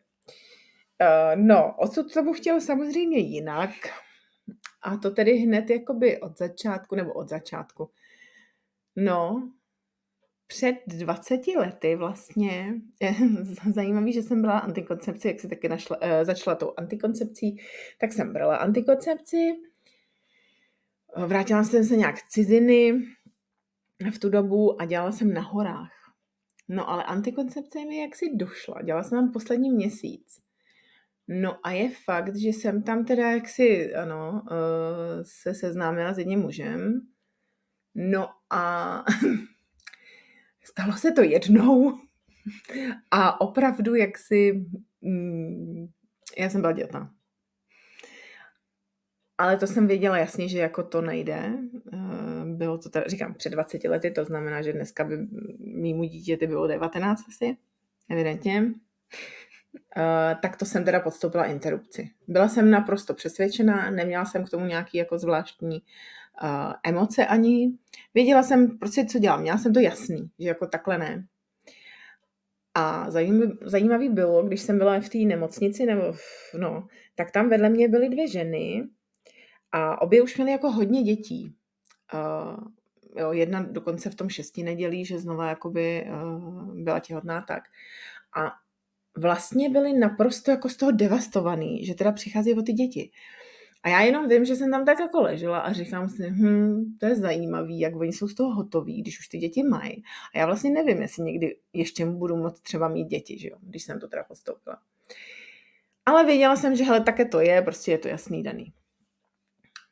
Uh, 1.01 1.41
no, 1.41 1.75
odsud 1.77 2.13
tomu 2.13 2.33
chtěl 2.33 2.61
samozřejmě 2.61 3.17
jinak. 3.17 3.69
A 4.81 4.97
to 4.97 5.11
tedy 5.11 5.37
hned 5.37 5.69
jakoby 5.69 6.21
od 6.21 6.37
začátku, 6.37 6.95
nebo 6.95 7.13
od 7.13 7.29
začátku. 7.29 7.89
No, 8.95 9.51
před 10.47 10.75
20 10.87 11.47
lety 11.47 11.95
vlastně, 11.95 12.73
zajímavý, 13.73 14.13
že 14.13 14.21
jsem 14.21 14.41
byla 14.41 14.59
antikoncepci, 14.59 15.27
jak 15.27 15.39
si 15.39 15.47
taky 15.47 15.69
našla, 15.69 16.01
uh, 16.01 16.07
začala 16.23 16.55
tou 16.55 16.73
antikoncepcí, 16.77 17.57
tak 17.99 18.13
jsem 18.13 18.33
brala 18.33 18.55
antikoncepci, 18.55 19.53
vrátila 21.17 21.63
jsem 21.63 21.83
se 21.83 21.95
nějak 21.95 22.23
ciziny 22.23 22.93
v 24.11 24.19
tu 24.19 24.29
dobu 24.29 24.81
a 24.81 24.85
dělala 24.85 25.11
jsem 25.11 25.33
na 25.33 25.41
horách. 25.41 25.94
No 26.67 26.89
ale 26.89 27.03
antikoncepce 27.03 27.85
mi 27.85 27.97
jaksi 27.97 28.35
došla. 28.35 28.81
Dělala 28.81 29.03
jsem 29.03 29.17
tam 29.17 29.31
poslední 29.31 29.71
měsíc. 29.71 30.39
No 31.27 31.67
a 31.67 31.71
je 31.71 31.89
fakt, 32.05 32.35
že 32.35 32.49
jsem 32.49 32.83
tam 32.83 33.05
teda 33.05 33.31
jaksi, 33.31 33.95
ano, 33.95 34.41
uh, 34.43 35.23
se 35.23 35.53
seznámila 35.53 36.13
s 36.13 36.17
jedním 36.17 36.39
mužem. 36.39 37.01
No 37.95 38.29
a 38.49 39.03
stalo 40.63 40.93
se 40.93 41.11
to 41.11 41.21
jednou. 41.21 41.99
A 43.11 43.41
opravdu 43.41 43.95
jaksi, 43.95 44.65
mm, 45.01 45.87
já 46.37 46.49
jsem 46.49 46.61
byla 46.61 46.73
dětná. 46.73 47.11
Ale 49.37 49.57
to 49.57 49.67
jsem 49.67 49.87
věděla 49.87 50.17
jasně, 50.17 50.49
že 50.49 50.59
jako 50.59 50.83
to 50.83 51.01
nejde. 51.01 51.53
Eh, 51.93 52.45
bylo 52.45 52.77
to 52.77 52.89
teda, 52.89 53.07
říkám, 53.07 53.33
před 53.33 53.49
20 53.49 53.83
lety, 53.87 54.11
to 54.11 54.25
znamená, 54.25 54.61
že 54.61 54.73
dneska 54.73 55.03
by 55.03 55.17
mýmu 55.75 56.03
dítěti 56.03 56.47
bylo 56.47 56.67
19 56.67 57.23
asi, 57.27 57.57
evidentně. 58.09 58.61
Uh, 58.61 58.73
tak 60.41 60.57
to 60.57 60.65
jsem 60.65 60.85
teda 60.85 60.99
podstoupila 60.99 61.45
interrupci. 61.45 62.09
Byla 62.27 62.47
jsem 62.47 62.71
naprosto 62.71 63.13
přesvědčená, 63.13 63.91
neměla 63.91 64.25
jsem 64.25 64.45
k 64.45 64.49
tomu 64.49 64.65
nějaký 64.65 64.97
jako 64.97 65.19
zvláštní 65.19 65.81
uh, 66.43 66.73
emoce 66.83 67.25
ani. 67.25 67.71
Věděla 68.13 68.43
jsem 68.43 68.77
prostě, 68.77 69.05
co 69.05 69.19
dělám. 69.19 69.41
Měla 69.41 69.57
jsem 69.57 69.73
to 69.73 69.79
jasný, 69.79 70.29
že 70.39 70.47
jako 70.47 70.67
takhle 70.67 70.97
ne. 70.97 71.25
A 72.77 73.07
zajímavý, 73.61 74.09
bylo, 74.09 74.43
když 74.43 74.61
jsem 74.61 74.77
byla 74.77 74.99
v 74.99 75.09
té 75.09 75.17
nemocnici, 75.17 75.85
nebo 75.85 76.13
v, 76.13 76.53
no, 76.57 76.87
tak 77.15 77.31
tam 77.31 77.49
vedle 77.49 77.69
mě 77.69 77.87
byly 77.87 78.09
dvě 78.09 78.27
ženy, 78.27 78.83
a 79.71 80.01
obě 80.01 80.21
už 80.21 80.37
měly 80.37 80.51
jako 80.51 80.71
hodně 80.71 81.03
dětí. 81.03 81.55
Uh, 82.13 82.57
jo, 83.17 83.31
jedna 83.31 83.61
dokonce 83.71 84.09
v 84.09 84.15
tom 84.15 84.29
šesti 84.29 84.63
nedělí, 84.63 85.05
že 85.05 85.19
znova 85.19 85.49
jakoby 85.49 86.07
uh, 86.09 86.75
byla 86.83 86.99
těhotná 86.99 87.41
tak. 87.41 87.63
A 88.37 88.51
vlastně 89.17 89.69
byli 89.69 89.93
naprosto 89.93 90.51
jako 90.51 90.69
z 90.69 90.77
toho 90.77 90.91
devastovaný, 90.91 91.85
že 91.85 91.93
teda 91.93 92.11
přichází 92.11 92.53
o 92.53 92.61
ty 92.61 92.73
děti. 92.73 93.11
A 93.83 93.89
já 93.89 94.01
jenom 94.01 94.27
vím, 94.29 94.45
že 94.45 94.55
jsem 94.55 94.71
tam 94.71 94.85
tak 94.85 94.99
jako 94.99 95.21
ležela 95.21 95.59
a 95.59 95.73
říkám 95.73 96.09
si, 96.09 96.29
hm, 96.29 96.97
to 96.99 97.05
je 97.05 97.15
zajímavý, 97.15 97.79
jak 97.79 97.95
oni 97.95 98.13
jsou 98.13 98.27
z 98.27 98.35
toho 98.35 98.55
hotoví, 98.55 99.01
když 99.01 99.19
už 99.19 99.27
ty 99.27 99.37
děti 99.37 99.63
mají. 99.63 100.03
A 100.35 100.37
já 100.37 100.45
vlastně 100.45 100.71
nevím, 100.71 101.01
jestli 101.01 101.23
někdy 101.23 101.57
ještě 101.73 102.05
budu 102.05 102.35
moct 102.35 102.61
třeba 102.61 102.87
mít 102.87 103.07
děti, 103.07 103.39
že 103.39 103.49
jo, 103.49 103.57
když 103.61 103.83
jsem 103.83 103.99
to 103.99 104.07
teda 104.07 104.23
postoupila. 104.23 104.77
Ale 106.05 106.25
věděla 106.25 106.55
jsem, 106.55 106.75
že 106.75 106.83
hele, 106.83 107.01
také 107.01 107.25
to 107.25 107.39
je, 107.39 107.61
prostě 107.61 107.91
je 107.91 107.97
to 107.97 108.07
jasný 108.07 108.43
daný. 108.43 108.73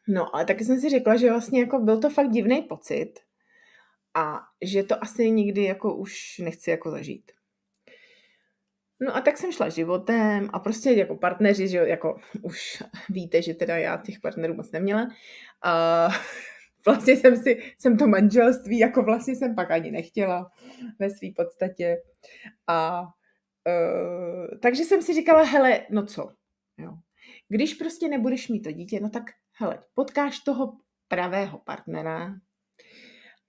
No, 0.08 0.36
ale 0.36 0.46
taky 0.46 0.66
jsem 0.66 0.80
si 0.80 0.90
řekla, 0.90 1.18
že 1.18 1.30
vlastně 1.30 1.60
jako 1.60 1.80
byl 1.80 2.00
to 2.00 2.10
fakt 2.10 2.30
divný 2.30 2.62
pocit 2.62 3.14
a 4.16 4.40
že 4.62 4.84
to 4.84 5.04
asi 5.04 5.32
nikdy 5.32 5.64
jako 5.64 5.96
už 5.96 6.40
nechci 6.40 6.70
jako 6.70 6.92
zažít. 6.92 7.32
No 9.00 9.16
a 9.16 9.22
tak 9.22 9.38
jsem 9.38 9.52
šla 9.52 9.70
životem 9.70 10.50
a 10.54 10.60
prostě 10.60 10.92
jako 10.92 11.16
partneři, 11.16 11.68
že 11.68 11.78
jako 11.78 12.20
už 12.42 12.84
víte, 13.10 13.42
že 13.42 13.54
teda 13.54 13.78
já 13.78 13.98
těch 13.98 14.20
partnerů 14.20 14.54
moc 14.54 14.72
neměla. 14.72 15.08
A 15.64 16.08
vlastně 16.86 17.18
jsem 17.18 17.38
si, 17.38 17.74
jsem 17.78 17.98
to 17.98 18.08
manželství, 18.08 18.80
jako 18.80 19.04
vlastně 19.04 19.36
jsem 19.36 19.56
pak 19.56 19.72
ani 19.72 19.92
nechtěla 19.92 20.52
ve 21.00 21.10
své 21.10 21.28
podstatě. 21.36 21.98
A 22.68 23.02
uh, 23.02 24.60
takže 24.62 24.84
jsem 24.84 25.02
si 25.02 25.14
říkala, 25.14 25.44
hele, 25.44 25.86
no 25.90 26.06
co, 26.06 26.30
jo. 26.78 26.94
Když 27.50 27.74
prostě 27.74 28.08
nebudeš 28.08 28.48
mít 28.50 28.62
to 28.62 28.72
dítě, 28.72 29.00
no 29.00 29.10
tak 29.10 29.24
hele, 29.64 29.84
potkáš 29.94 30.40
toho 30.40 30.78
pravého 31.08 31.58
partnera 31.58 32.36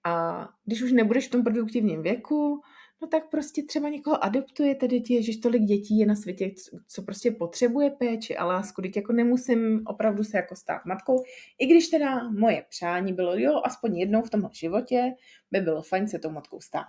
a 0.03 0.47
když 0.65 0.81
už 0.81 0.91
nebudeš 0.91 1.27
v 1.27 1.31
tom 1.31 1.43
produktivním 1.43 2.01
věku, 2.01 2.61
no 3.01 3.07
tak 3.07 3.29
prostě 3.29 3.63
třeba 3.63 3.89
někoho 3.89 4.23
adoptujete 4.23 4.87
děti, 4.87 5.23
že 5.23 5.39
tolik 5.39 5.61
dětí 5.61 5.99
je 5.99 6.05
na 6.05 6.15
světě, 6.15 6.51
co 6.87 7.01
prostě 7.01 7.31
potřebuje 7.31 7.89
péči 7.89 8.37
a 8.37 8.45
lásku, 8.45 8.81
teď 8.81 8.95
jako 8.95 9.13
nemusím 9.13 9.81
opravdu 9.87 10.23
se 10.23 10.37
jako 10.37 10.55
stát 10.55 10.85
matkou, 10.85 11.23
i 11.59 11.65
když 11.65 11.87
teda 11.87 12.29
moje 12.29 12.65
přání 12.69 13.13
bylo, 13.13 13.37
jo, 13.37 13.61
aspoň 13.63 13.97
jednou 13.97 14.21
v 14.21 14.29
tomhle 14.29 14.49
životě 14.53 15.13
by 15.51 15.59
bylo 15.59 15.81
fajn 15.81 16.07
se 16.07 16.19
tou 16.19 16.29
matkou 16.29 16.61
stát. 16.61 16.87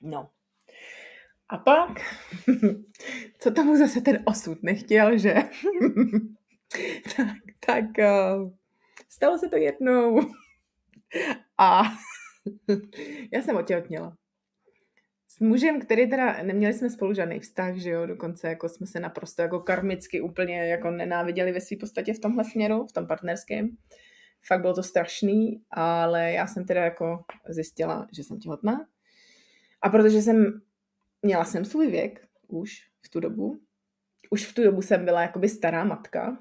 No. 0.00 0.30
A 1.48 1.58
pak, 1.58 1.90
co 3.38 3.50
tomu 3.50 3.76
zase 3.76 4.00
ten 4.00 4.22
osud 4.24 4.62
nechtěl, 4.62 5.18
že? 5.18 5.34
tak, 7.16 7.47
tak 7.68 7.84
uh, 7.98 8.52
stalo 9.08 9.38
se 9.38 9.48
to 9.48 9.56
jednou. 9.56 10.20
A 11.58 11.82
já 13.32 13.42
jsem 13.42 13.56
otěhotněla 13.56 14.16
s 15.28 15.40
mužem, 15.40 15.80
který 15.80 16.10
teda, 16.10 16.42
neměli 16.42 16.74
jsme 16.74 16.90
spolu 16.90 17.14
žádný 17.14 17.40
vztah, 17.40 17.76
že 17.76 17.90
jo, 17.90 18.06
dokonce 18.06 18.48
jako 18.48 18.68
jsme 18.68 18.86
se 18.86 19.00
naprosto 19.00 19.42
jako 19.42 19.60
karmicky 19.60 20.20
úplně 20.20 20.66
jako 20.66 20.90
nenáviděli 20.90 21.52
ve 21.52 21.60
své 21.60 21.76
podstatě 21.76 22.14
v 22.14 22.18
tomhle 22.18 22.44
směru, 22.44 22.86
v 22.86 22.92
tom 22.92 23.06
partnerském. 23.06 23.76
Fakt 24.46 24.60
bylo 24.60 24.74
to 24.74 24.82
strašný, 24.82 25.62
ale 25.70 26.32
já 26.32 26.46
jsem 26.46 26.64
teda 26.64 26.84
jako 26.84 27.24
zjistila, 27.48 28.06
že 28.12 28.24
jsem 28.24 28.38
těhotná. 28.38 28.86
A 29.82 29.88
protože 29.88 30.22
jsem, 30.22 30.60
měla 31.22 31.44
jsem 31.44 31.64
svůj 31.64 31.90
věk 31.90 32.26
už 32.48 32.88
v 33.00 33.08
tu 33.08 33.20
dobu, 33.20 33.60
už 34.30 34.46
v 34.46 34.54
tu 34.54 34.64
dobu 34.64 34.82
jsem 34.82 35.04
byla 35.04 35.22
jakoby 35.22 35.48
stará 35.48 35.84
matka, 35.84 36.38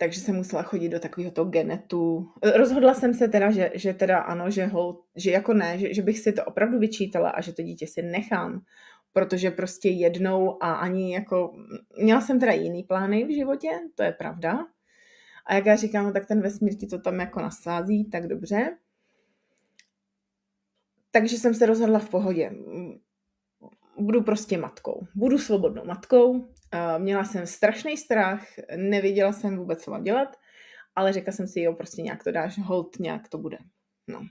takže 0.00 0.20
jsem 0.20 0.36
musela 0.36 0.62
chodit 0.62 0.88
do 0.88 1.00
takového 1.00 1.30
toho 1.30 1.50
genetu. 1.50 2.28
Rozhodla 2.56 2.94
jsem 2.94 3.14
se 3.14 3.28
teda, 3.28 3.50
že, 3.50 3.70
že 3.74 3.94
teda 3.94 4.18
ano, 4.18 4.50
že, 4.50 4.66
hol, 4.66 5.02
že 5.16 5.30
jako 5.30 5.54
ne, 5.54 5.78
že, 5.78 5.94
že 5.94 6.02
bych 6.02 6.18
si 6.18 6.32
to 6.32 6.44
opravdu 6.44 6.78
vyčítala 6.78 7.30
a 7.30 7.40
že 7.40 7.52
to 7.52 7.62
dítě 7.62 7.86
si 7.86 8.02
nechám, 8.02 8.60
protože 9.12 9.50
prostě 9.50 9.88
jednou 9.88 10.62
a 10.62 10.72
ani 10.72 11.14
jako, 11.14 11.52
měla 12.02 12.20
jsem 12.20 12.40
teda 12.40 12.52
jiný 12.52 12.84
plány 12.84 13.24
v 13.24 13.34
životě, 13.34 13.68
to 13.94 14.02
je 14.02 14.12
pravda. 14.12 14.66
A 15.46 15.54
jak 15.54 15.66
já 15.66 15.76
říkám, 15.76 16.04
no, 16.04 16.12
tak 16.12 16.26
ten 16.26 16.40
vesmír 16.40 16.76
ti 16.76 16.86
to 16.86 16.98
tam 16.98 17.20
jako 17.20 17.40
nasází, 17.40 18.04
tak 18.04 18.26
dobře. 18.26 18.76
Takže 21.10 21.38
jsem 21.38 21.54
se 21.54 21.66
rozhodla 21.66 21.98
v 21.98 22.10
pohodě 22.10 22.50
budu 24.00 24.22
prostě 24.22 24.58
matkou. 24.58 25.06
Budu 25.14 25.38
svobodnou 25.38 25.84
matkou. 25.84 26.48
Měla 26.98 27.24
jsem 27.24 27.46
strašný 27.46 27.96
strach, 27.96 28.46
nevěděla 28.76 29.32
jsem 29.32 29.56
vůbec, 29.56 29.84
co 29.84 29.90
mám 29.90 30.04
dělat, 30.04 30.36
ale 30.94 31.12
řekla 31.12 31.32
jsem 31.32 31.46
si, 31.46 31.60
jo, 31.60 31.72
prostě 31.72 32.02
nějak 32.02 32.24
to 32.24 32.32
dáš, 32.32 32.58
hold, 32.58 32.98
nějak 32.98 33.28
to 33.28 33.38
bude. 33.38 33.58
No. 34.08 34.26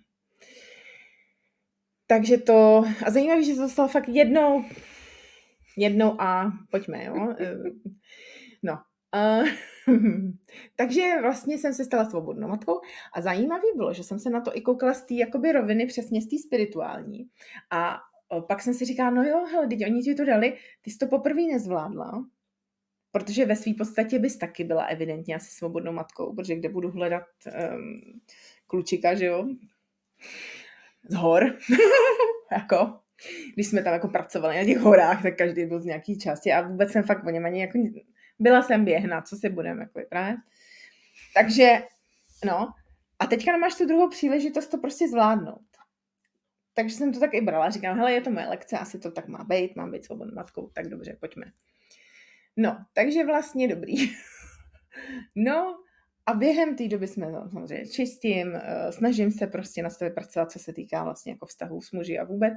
Takže 2.08 2.38
to, 2.38 2.84
a 3.05 3.12
zajímavé, 3.12 3.43
že 3.43 3.55
to 3.55 3.69
stalo 3.69 3.88
fakt 3.88 4.08
jednou, 4.08 4.65
jednou 5.77 6.22
a 6.22 6.51
pojďme, 6.72 7.03
jo. 7.05 7.36
No. 8.63 8.79
Uh, 9.15 9.48
takže 10.75 11.22
vlastně 11.22 11.58
jsem 11.58 11.74
se 11.74 11.86
stala 11.86 12.10
svobodnou 12.10 12.48
matkou 12.48 12.81
a 13.13 13.22
zajímavé 13.22 13.67
bylo, 13.75 13.93
že 13.93 14.03
jsem 14.03 14.19
se 14.19 14.29
na 14.29 14.41
to 14.41 14.58
i 14.58 14.62
koukala 14.62 14.93
z 14.93 15.05
té 15.05 15.13
jakoby 15.13 15.51
roviny 15.51 15.86
přesně 15.86 16.22
z 16.22 16.27
té 16.29 16.36
spirituální 16.48 17.29
a 17.72 17.98
pak 18.48 18.62
jsem 18.62 18.74
si 18.74 18.86
říkala, 18.86 19.09
no 19.09 19.24
jo, 19.24 19.45
hele, 19.45 19.67
teď 19.67 19.86
oni 19.86 20.01
ti 20.01 20.15
to 20.15 20.25
dali, 20.25 20.57
ty 20.81 20.91
jsi 20.91 20.98
to 20.98 21.07
poprvé 21.07 21.41
nezvládla, 21.41 22.25
protože 23.12 23.45
ve 23.45 23.55
své 23.55 23.74
podstatě 23.74 24.19
bys 24.19 24.38
taky 24.38 24.63
byla 24.63 24.86
evidentně 24.86 25.36
asi 25.36 25.51
svobodnou 25.51 25.91
matkou, 25.91 26.36
protože 26.36 26.55
kde 26.55 26.69
budu 26.69 26.91
hledat 26.91 27.24
um, 27.45 28.21
klučika, 28.67 29.15
že 29.15 29.25
jo, 29.25 29.48
z 31.09 31.15
hor, 31.15 31.57
jako, 32.51 33.00
když 33.53 33.67
jsme 33.67 33.83
tam 33.83 33.93
jako 33.93 34.07
pracovali 34.07 34.57
na 34.57 34.65
těch 34.65 34.77
horách, 34.77 35.24
tak 35.24 35.38
každý 35.38 35.65
byl 35.65 35.79
z 35.79 35.86
nějaký 35.86 36.19
části 36.19 36.53
a 36.53 36.67
vůbec 36.67 36.91
jsem 36.91 37.03
fakt 37.03 37.25
o 37.25 37.29
něm 37.29 37.45
ani 37.45 37.62
jako, 37.62 37.79
byla 38.39 38.62
jsem 38.62 38.86
běhna, 38.86 39.21
co 39.21 39.36
si 39.36 39.50
budeme 39.50 39.81
jako 39.81 40.00
vyprávět. 40.00 40.39
Takže, 41.36 41.83
no, 42.45 42.67
a 43.19 43.27
teďka 43.27 43.57
máš 43.57 43.75
tu 43.75 43.86
druhou 43.86 44.09
příležitost 44.09 44.67
to 44.67 44.77
prostě 44.77 45.07
zvládnout 45.07 45.68
takže 46.79 46.95
jsem 46.95 47.13
to 47.13 47.19
tak 47.19 47.33
i 47.33 47.41
brala. 47.41 47.69
Říkám, 47.69 47.98
hele, 47.98 48.13
je 48.13 48.21
to 48.21 48.31
moje 48.31 48.48
lekce, 48.48 48.77
asi 48.77 49.00
to 49.00 49.12
tak 49.12 49.27
má 49.27 49.43
být, 49.43 49.75
mám 49.75 49.91
být 49.91 50.05
svobodnou 50.05 50.36
matkou, 50.36 50.69
tak 50.74 50.88
dobře, 50.88 51.17
pojďme. 51.19 51.45
No, 52.57 52.86
takže 52.93 53.25
vlastně 53.25 53.67
dobrý. 53.67 53.95
no, 55.36 55.79
a 56.25 56.33
během 56.33 56.75
té 56.75 56.88
doby 56.88 57.07
jsme 57.07 57.31
no, 57.31 57.50
samozřejmě 57.50 57.88
čistím, 57.88 58.55
eh, 58.55 58.91
snažím 58.91 59.31
se 59.31 59.48
prostě 59.48 59.83
na 59.83 59.89
sobě 59.89 60.09
pracovat, 60.09 60.51
co 60.51 60.59
se 60.59 60.74
týká 60.74 61.03
vlastně 61.03 61.31
jako 61.31 61.45
vztahů 61.45 61.81
s 61.81 61.91
muži 61.91 62.19
a 62.19 62.24
vůbec. 62.24 62.53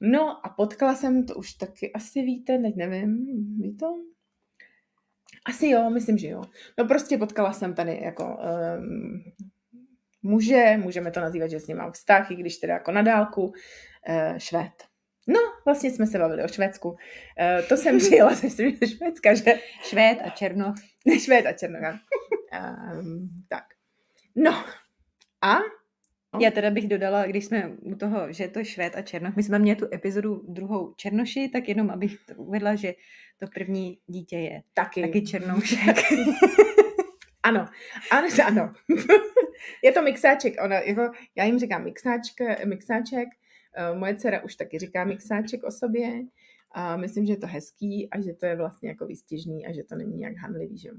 No 0.00 0.46
a 0.46 0.48
potkala 0.48 0.94
jsem 0.94 1.26
to 1.26 1.34
už 1.34 1.52
taky, 1.52 1.92
asi 1.92 2.22
víte, 2.22 2.58
teď 2.58 2.76
nevím, 2.76 3.26
ví 3.60 3.76
to? 3.76 3.86
Asi 5.46 5.68
jo, 5.68 5.90
myslím, 5.90 6.18
že 6.18 6.28
jo. 6.28 6.42
No 6.78 6.86
prostě 6.86 7.18
potkala 7.18 7.52
jsem 7.52 7.74
tady 7.74 8.00
jako 8.02 8.38
um, 8.78 9.22
muže, 10.26 10.76
můžeme 10.76 11.10
to 11.10 11.20
nazývat, 11.20 11.50
že 11.50 11.60
s 11.60 11.66
ním 11.66 11.76
mám 11.76 11.92
vztah, 11.92 12.30
i 12.30 12.34
když 12.34 12.56
teda 12.56 12.74
jako 12.74 12.92
na 12.92 13.02
dálku, 13.02 13.44
uh, 13.46 14.38
švéd. 14.38 14.72
No, 15.28 15.40
vlastně 15.64 15.90
jsme 15.90 16.06
se 16.06 16.18
bavili 16.18 16.44
o 16.44 16.48
Švédsku. 16.48 16.88
Uh, 16.88 16.96
to 17.68 17.76
jsem 17.76 17.98
přijela 18.04 18.34
ze 18.34 18.50
Švédska, 18.86 19.34
že? 19.34 19.54
Švéd 19.82 20.18
a 20.24 20.30
Černov. 20.30 20.74
Švéd 21.18 21.46
a 21.46 21.52
Černov, 21.52 21.94
um, 23.00 23.28
tak. 23.48 23.64
No, 24.36 24.64
a 25.42 25.58
No. 26.36 26.40
Já 26.42 26.50
teda 26.50 26.70
bych 26.70 26.88
dodala, 26.88 27.26
když 27.26 27.44
jsme 27.44 27.68
u 27.80 27.94
toho, 27.94 28.32
že 28.32 28.48
to 28.48 28.58
je 28.58 28.64
Švéd 28.64 28.96
a 28.96 29.02
Černoch, 29.02 29.36
my 29.36 29.42
jsme 29.42 29.58
měli 29.58 29.76
tu 29.76 29.86
epizodu 29.92 30.42
druhou 30.48 30.94
Černoši, 30.96 31.48
tak 31.48 31.68
jenom 31.68 31.90
abych 31.90 32.18
to 32.26 32.34
uvedla, 32.34 32.74
že 32.74 32.94
to 33.38 33.46
první 33.54 33.98
dítě 34.06 34.36
je 34.36 34.62
taky, 34.74 35.00
taky 35.00 35.22
Černoušek. 35.22 35.96
ano, 37.42 37.66
ano, 38.10 38.28
ano. 38.46 38.72
Je 39.84 39.92
to 39.92 40.02
mixáček. 40.02 40.54
Ona, 40.64 40.80
jako, 40.80 41.10
já 41.36 41.44
jim 41.44 41.58
říkám 41.58 41.84
mixáček, 41.84 42.64
mixáček. 42.64 43.28
Uh, 43.92 43.98
moje 43.98 44.16
dcera 44.16 44.44
už 44.44 44.56
taky 44.56 44.78
říká 44.78 45.04
mixáček 45.04 45.64
o 45.64 45.70
sobě. 45.70 46.22
A 46.72 46.96
myslím, 46.96 47.26
že 47.26 47.32
je 47.32 47.36
to 47.36 47.46
hezký 47.46 48.10
a 48.10 48.20
že 48.20 48.32
to 48.32 48.46
je 48.46 48.56
vlastně 48.56 48.88
jako 48.88 49.06
výstěžný 49.06 49.66
a 49.66 49.72
že 49.72 49.84
to 49.84 49.94
není 49.94 50.16
nějak 50.16 50.36
handlivý, 50.36 50.78
že? 50.78 50.90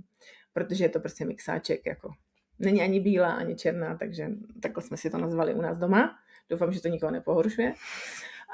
Protože 0.54 0.86
je 0.86 0.90
to 0.90 1.00
prostě 1.00 1.26
mixáček, 1.26 1.86
jako 1.86 2.10
není 2.60 2.82
ani 2.82 3.00
bílá, 3.00 3.32
ani 3.34 3.56
černá, 3.56 3.98
takže 3.98 4.30
takhle 4.62 4.84
jsme 4.84 4.98
si 4.98 5.10
to 5.10 5.18
nazvali 5.18 5.54
u 5.54 5.62
nás 5.62 5.78
doma. 5.78 6.16
Doufám, 6.50 6.74
že 6.74 6.82
to 6.82 6.88
nikoho 6.88 7.12
nepohoršuje. 7.12 7.74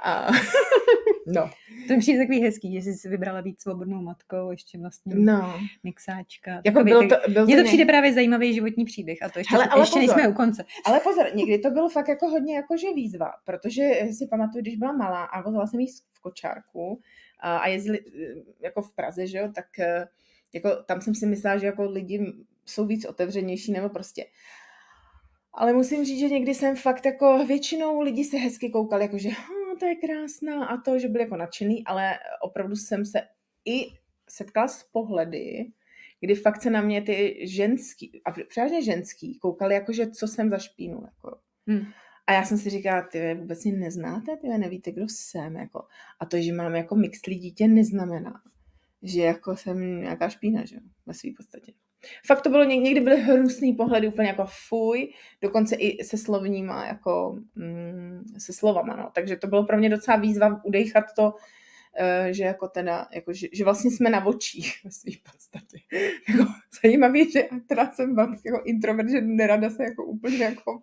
A, 0.04 0.28
no. 1.28 1.50
To 1.88 1.94
mi 1.94 2.00
přijde 2.00 2.20
takový 2.20 2.42
hezký, 2.42 2.74
že 2.74 2.82
jsi 2.82 2.94
si 2.94 3.10
vybrala 3.10 3.42
být 3.42 3.62
svobodnou 3.62 4.02
matkou, 4.02 4.52
ještě 4.52 4.80
vlastně 4.80 5.16
no. 5.16 5.60
mixáčka. 5.84 6.52
Jako 6.52 6.64
takový, 6.64 6.92
byl 6.92 7.10
to, 7.10 7.16
byl 7.32 7.46
mně 7.46 7.56
to, 7.56 7.62
to 7.62 7.68
přijde 7.68 7.86
právě 7.86 8.14
zajímavý 8.14 8.54
životní 8.54 8.86
příběh 8.86 9.24
a 9.24 9.30
to 9.30 9.40
ještě, 9.40 9.56
Hele, 9.56 9.68
ale 9.68 9.82
ještě 9.82 10.00
pozor, 10.00 10.16
nejsme 10.16 10.28
u 10.28 10.34
konce. 10.34 10.66
Ale 10.86 11.00
pozor, 11.00 11.36
někdy 11.36 11.60
to 11.60 11.72
bylo 11.72 11.90
fakt 11.90 12.08
jako 12.08 12.28
hodně 12.28 12.56
jakože 12.56 12.88
výzva, 12.96 13.32
protože 13.46 13.92
si 14.12 14.28
pamatuju, 14.28 14.62
když 14.62 14.76
byla 14.76 14.92
malá 14.92 15.24
a 15.24 15.42
vozila 15.42 15.68
jsem 15.68 15.80
jí 15.80 15.88
v 16.14 16.22
kočárku 16.22 17.02
a, 17.40 17.58
a 17.58 17.68
jezdili 17.68 18.00
eh, 18.00 18.34
jako 18.62 18.82
v 18.82 18.96
Praze, 18.96 19.28
že 19.28 19.38
jo, 19.38 19.52
tak 19.56 19.80
eh, 19.80 20.08
jako 20.54 20.70
tam 20.84 21.02
jsem 21.02 21.16
si 21.16 21.26
myslela, 21.26 21.58
že 21.58 21.66
jako 21.66 21.84
lidi 21.84 22.34
jsou 22.66 22.86
víc 22.86 23.06
otevřenější 23.06 23.72
nebo 23.72 23.90
prostě 23.90 24.26
Ale 25.54 25.74
musím 25.74 26.06
říct, 26.06 26.20
že 26.20 26.30
někdy 26.30 26.54
jsem 26.54 26.76
fakt 26.76 27.06
jako 27.06 27.46
většinou 27.46 28.02
lidi 28.02 28.24
se 28.24 28.38
hezky 28.38 28.70
koukali, 28.70 29.04
jako 29.04 29.18
že 29.18 29.30
hm, 29.30 29.63
to 29.84 29.88
je 29.88 29.96
krásná 29.96 30.66
a 30.66 30.78
to, 30.78 31.00
že 31.00 31.08
byli 31.08 31.24
jako 31.24 31.38
nadšený, 31.38 31.84
ale 31.86 32.20
opravdu 32.42 32.76
jsem 32.76 33.06
se 33.06 33.22
i 33.66 33.88
setkala 34.30 34.68
s 34.68 34.84
pohledy, 34.84 35.72
kdy 36.20 36.36
fakt 36.36 36.62
se 36.62 36.70
na 36.70 36.82
mě 36.82 37.02
ty 37.02 37.48
ženský, 37.48 38.22
a 38.26 38.32
převážně 38.48 38.84
ženský, 38.84 39.40
koukali 39.40 39.76
jako, 39.76 39.94
že 39.94 40.12
co 40.12 40.28
jsem 40.28 40.50
za 40.50 40.58
špínu. 40.58 41.02
Jako. 41.06 41.38
Hmm. 41.68 41.86
A 42.28 42.34
já 42.34 42.46
jsem 42.46 42.58
si 42.58 42.70
říkala, 42.70 43.02
ty 43.02 43.34
vůbec 43.34 43.64
mě 43.66 43.74
neznáte, 43.74 44.38
ty 44.38 44.48
nevíte, 44.48 44.92
kdo 44.92 45.06
jsem. 45.10 45.56
Jako. 45.56 45.88
A 46.20 46.26
to, 46.26 46.42
že 46.42 46.54
mám 46.54 46.76
jako 46.76 46.96
mixlí 46.96 47.36
dítě, 47.36 47.68
neznamená, 47.68 48.42
že 49.02 49.22
jako 49.22 49.56
jsem 49.56 50.02
nějaká 50.02 50.30
špína, 50.30 50.66
že 50.66 50.78
ve 51.06 51.14
své 51.14 51.30
podstatě. 51.38 51.74
Fakt 52.26 52.42
to 52.42 52.50
bylo, 52.50 52.64
někdy 52.64 53.00
byly 53.00 53.22
hrůzný 53.22 53.74
pohledy, 53.74 54.08
úplně 54.08 54.28
jako 54.28 54.46
fuj, 54.68 55.14
dokonce 55.42 55.76
i 55.76 56.04
se 56.04 56.18
slovníma, 56.18 56.86
jako 56.86 57.40
mm, 57.56 58.24
se 58.38 58.54
slovama, 58.54 58.96
no. 58.96 59.10
Takže 59.14 59.36
to 59.36 59.48
bylo 59.48 59.66
pro 59.66 59.78
mě 59.78 59.90
docela 59.90 60.18
výzva 60.18 60.62
udejchat 60.64 61.06
to, 61.16 61.24
uh, 61.24 62.32
že 62.32 62.44
jako 62.44 62.68
teda, 62.68 63.08
jako, 63.14 63.34
že, 63.34 63.48
že, 63.54 63.64
vlastně 63.64 63.92
jsme 63.92 64.10
na 64.10 64.26
očích 64.26 64.74
ve 64.84 64.92
své 64.92 65.12
podstatě. 65.32 65.78
jako, 66.30 66.52
zajímavý, 66.84 67.32
že 67.32 67.44
teda 67.68 67.92
jsem 67.92 68.16
jako 68.46 68.62
introvert, 68.66 69.10
že 69.10 69.22
nerada 69.22 69.70
se 69.70 69.84
jako 69.84 70.06
úplně 70.06 70.44
jako 70.44 70.82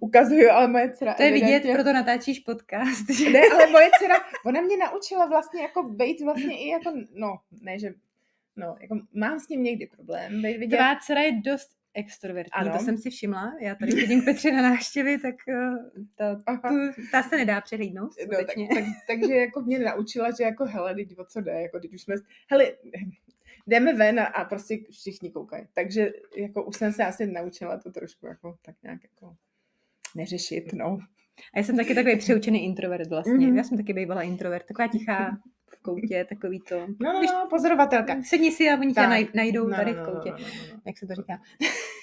ukazuju, 0.00 0.50
ale 0.50 0.68
moje 0.68 0.90
dcera... 0.90 1.14
To 1.14 1.22
je 1.22 1.28
evidentně... 1.28 1.58
vidět, 1.58 1.74
proto 1.74 1.92
natáčíš 1.92 2.40
podcast. 2.40 3.10
Že? 3.10 3.30
Ne, 3.30 3.40
ale 3.54 3.70
moje 3.70 3.88
dcera, 3.98 4.14
ona 4.44 4.60
mě 4.60 4.76
naučila 4.76 5.26
vlastně 5.26 5.62
jako 5.62 5.82
být 5.82 6.20
vlastně 6.24 6.58
i 6.58 6.68
jako, 6.68 6.92
no, 7.14 7.36
ne, 7.60 7.78
že, 7.78 7.94
no, 8.56 8.76
jako 8.80 8.98
mám 9.14 9.40
s 9.40 9.48
ním 9.48 9.62
někdy 9.62 9.86
problém. 9.86 10.42
Vidět... 10.42 10.76
Tvá 10.76 10.96
dcera 11.00 11.20
je 11.20 11.32
dost 11.32 11.76
extrovertní, 11.94 12.52
ano. 12.52 12.78
to 12.78 12.84
jsem 12.84 12.98
si 12.98 13.10
všimla. 13.10 13.52
Já 13.60 13.74
tady 13.74 14.00
chodím 14.00 14.22
k 14.22 14.24
Petře 14.24 14.52
na 14.52 14.62
návštěvy, 14.62 15.18
tak 15.18 15.34
uh, 15.48 15.76
ta, 16.14 16.56
tu, 16.68 17.02
ta 17.12 17.22
se 17.22 17.36
nedá 17.36 17.60
přehlídnout, 17.60 18.10
no, 18.32 18.38
tak, 18.38 18.46
tak, 18.46 18.84
takže 19.06 19.34
jako 19.34 19.60
mě 19.60 19.78
naučila, 19.78 20.30
že 20.30 20.44
jako 20.44 20.64
hele, 20.64 20.94
teď 20.94 21.18
o 21.18 21.24
co 21.24 21.40
jde, 21.40 21.52
jako 21.52 21.80
teď 21.80 21.94
už 21.94 22.02
jsme, 22.02 22.14
hele, 22.50 22.72
jdeme 23.66 23.92
ven 23.92 24.20
a, 24.20 24.24
a 24.24 24.44
prostě 24.44 24.78
všichni 24.90 25.30
koukají. 25.30 25.64
Takže 25.74 26.12
jako 26.36 26.64
už 26.64 26.76
jsem 26.76 26.92
se 26.92 27.04
asi 27.04 27.26
naučila 27.26 27.78
to 27.78 27.90
trošku 27.90 28.26
jako 28.26 28.56
tak 28.62 28.74
nějak 28.82 29.00
jako 29.02 29.36
neřešit, 30.16 30.72
no. 30.72 30.98
A 31.54 31.58
já 31.58 31.64
jsem 31.64 31.76
taky 31.76 31.94
takový 31.94 32.18
přeučený 32.18 32.64
introvert 32.64 33.08
vlastně. 33.08 33.34
Mm-hmm. 33.34 33.56
Já 33.56 33.64
jsem 33.64 33.76
taky 33.76 33.92
bývala 33.92 34.22
introvert, 34.22 34.66
taková 34.66 34.88
tichá 34.88 35.38
v 35.70 35.82
koutě, 35.82 36.26
takový 36.28 36.60
to. 36.60 36.86
No, 37.00 37.12
no, 37.12 37.22
no, 37.22 37.46
pozorovatelka. 37.50 38.22
Sedni 38.22 38.52
si 38.52 38.70
a 38.70 38.80
oni 38.80 38.94
tě 38.94 39.00
naj, 39.00 39.28
najdou 39.34 39.68
no, 39.68 39.76
tady 39.76 39.92
v 39.92 39.96
no, 39.96 40.04
koutě. 40.04 40.30
No, 40.30 40.38
no, 40.38 40.44
no, 40.44 40.74
no. 40.74 40.80
Jak 40.86 40.98
se 40.98 41.06
to 41.06 41.14
říká. 41.14 41.40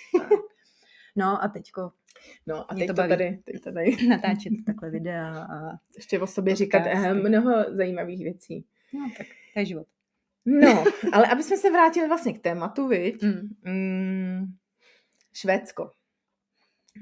no 1.15 1.43
a 1.43 1.47
teďko 1.47 1.91
No 2.47 2.71
a 2.71 2.75
teď 2.75 2.87
to, 2.87 2.93
to 2.93 3.07
tady, 3.07 3.39
teď 3.45 3.63
to 3.63 3.71
tady. 3.71 3.97
Natáčet 4.07 4.53
takhle 4.65 4.89
videa 4.89 5.43
a... 5.43 5.79
Ještě 5.95 6.19
o 6.19 6.27
sobě 6.27 6.55
říkat 6.55 6.83
eh, 6.85 7.13
mnoho 7.13 7.75
zajímavých 7.75 8.23
věcí. 8.23 8.65
No 8.93 9.11
tak, 9.17 9.27
to 9.53 9.59
je 9.59 9.65
život. 9.65 9.87
No, 10.45 10.83
ale 11.13 11.27
aby 11.27 11.43
jsme 11.43 11.57
se 11.57 11.71
vrátili 11.71 12.07
vlastně 12.07 12.33
k 12.33 12.41
tématu, 12.41 12.87
viď? 12.87 13.23
Mm. 13.23 13.55
Mm, 13.63 14.45
Švédsko. 15.33 15.91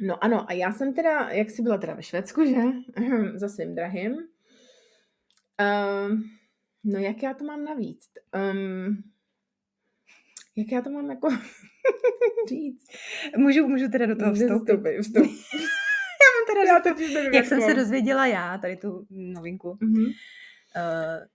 No 0.02 0.24
ano, 0.24 0.50
a 0.50 0.54
já 0.54 0.72
jsem 0.72 0.94
teda, 0.94 1.30
jak 1.30 1.50
jsi 1.50 1.62
byla 1.62 1.78
teda 1.78 1.94
ve 1.94 2.04
Švédsku, 2.04 2.46
že? 2.46 2.62
Za 3.36 3.50
svým 3.50 3.76
drahým. 3.76 4.12
Um, 4.12 6.24
no 6.84 7.00
jak 7.00 7.24
já 7.24 7.34
to 7.34 7.44
mám 7.44 7.64
navíc? 7.64 8.06
Um, 8.54 9.04
jak 10.56 10.72
já 10.72 10.82
to 10.82 10.90
mám 10.90 11.10
jako 11.10 11.30
říct? 12.50 12.88
Můžu, 13.38 13.68
můžu 13.68 13.88
teda 13.90 14.06
do 14.06 14.16
toho 14.16 14.34
vstoupit. 14.34 14.60
Vstoupit, 14.60 15.02
vstoupit. 15.02 15.30
já 16.22 16.30
mám 16.36 16.46
teda, 16.48 16.64
já 16.64 16.80
to 16.80 17.02
jak 17.36 17.46
jsem 17.46 17.62
se 17.62 17.74
dozvěděla 17.74 18.26
já, 18.26 18.58
tady 18.58 18.78
tu 18.78 19.08
novinku. 19.10 19.78
Mm-hmm. 19.82 20.06
Uh, 20.06 21.28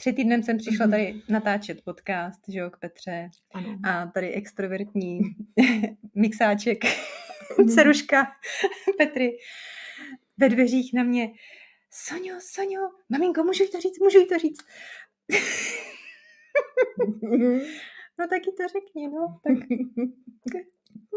před 0.00 0.16
týdnem 0.16 0.42
jsem 0.42 0.58
přišla 0.58 0.86
mhm. 0.86 0.90
tady 0.90 1.22
natáčet 1.28 1.84
podcast, 1.84 2.40
že 2.48 2.58
jo, 2.58 2.70
k 2.70 2.78
Petře. 2.78 3.30
Ano. 3.54 3.78
A 3.84 4.06
tady 4.06 4.32
extrovertní 4.32 5.20
mixáček, 6.14 6.78
ceruška 7.74 8.26
Petry 8.98 9.36
ve 10.38 10.48
dveřích 10.48 10.94
na 10.94 11.02
mě. 11.02 11.30
Sonio, 11.90 12.36
Sonio, 12.40 12.90
maminko, 13.08 13.44
můžu 13.44 13.62
jí 13.62 13.70
to 13.70 13.80
říct, 13.80 13.98
můžu 13.98 14.18
jí 14.18 14.26
to 14.26 14.38
říct. 14.38 14.64
no 18.18 18.28
taky 18.28 18.52
to 18.56 18.68
řekni, 18.68 19.08
no. 19.08 19.40
Tak, 20.52 20.62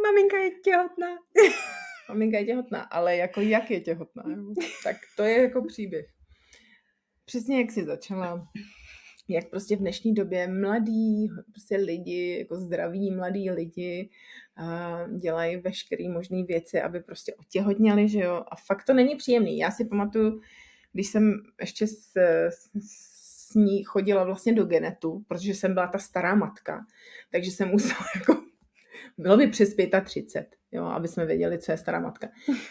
maminka 0.03 0.37
je 0.37 0.51
těhotná. 0.51 1.17
maminka 2.09 2.37
je 2.37 2.45
těhotná, 2.45 2.81
ale 2.81 3.17
jako 3.17 3.41
jak 3.41 3.71
je 3.71 3.81
těhotná? 3.81 4.23
tak 4.83 4.97
to 5.17 5.23
je 5.23 5.41
jako 5.41 5.65
příběh 5.65 6.05
přesně 7.25 7.59
jak 7.59 7.71
jsi 7.71 7.83
začala, 7.83 8.47
jak 9.29 9.49
prostě 9.49 9.75
v 9.75 9.79
dnešní 9.79 10.13
době 10.13 10.47
mladí 10.47 11.27
prostě 11.51 11.77
lidi, 11.77 12.37
jako 12.39 12.55
zdraví 12.55 13.11
mladí 13.11 13.51
lidi 13.51 14.09
a 14.57 14.97
dělají 15.07 15.57
veškeré 15.57 16.09
možné 16.09 16.43
věci, 16.43 16.81
aby 16.81 16.99
prostě 16.99 17.35
otěhotněli, 17.35 18.09
že 18.09 18.19
jo. 18.19 18.43
A 18.51 18.55
fakt 18.67 18.83
to 18.83 18.93
není 18.93 19.15
příjemný. 19.15 19.57
Já 19.57 19.71
si 19.71 19.85
pamatuju, 19.85 20.41
když 20.93 21.07
jsem 21.07 21.33
ještě 21.59 21.87
s, 21.87 22.11
s, 22.49 22.69
s 23.51 23.55
ní 23.55 23.83
chodila 23.83 24.23
vlastně 24.23 24.53
do 24.53 24.65
genetu, 24.65 25.25
protože 25.27 25.55
jsem 25.55 25.73
byla 25.73 25.87
ta 25.87 25.97
stará 25.97 26.35
matka, 26.35 26.85
takže 27.31 27.51
jsem 27.51 27.69
musela 27.69 27.99
jako, 28.15 28.43
bylo 29.17 29.37
by 29.37 29.47
přes 29.47 29.75
35, 30.03 30.55
jo, 30.71 30.85
aby 30.85 31.07
jsme 31.07 31.25
věděli, 31.25 31.59
co 31.59 31.71
je 31.71 31.77
stará 31.77 31.99
matka. 31.99 32.27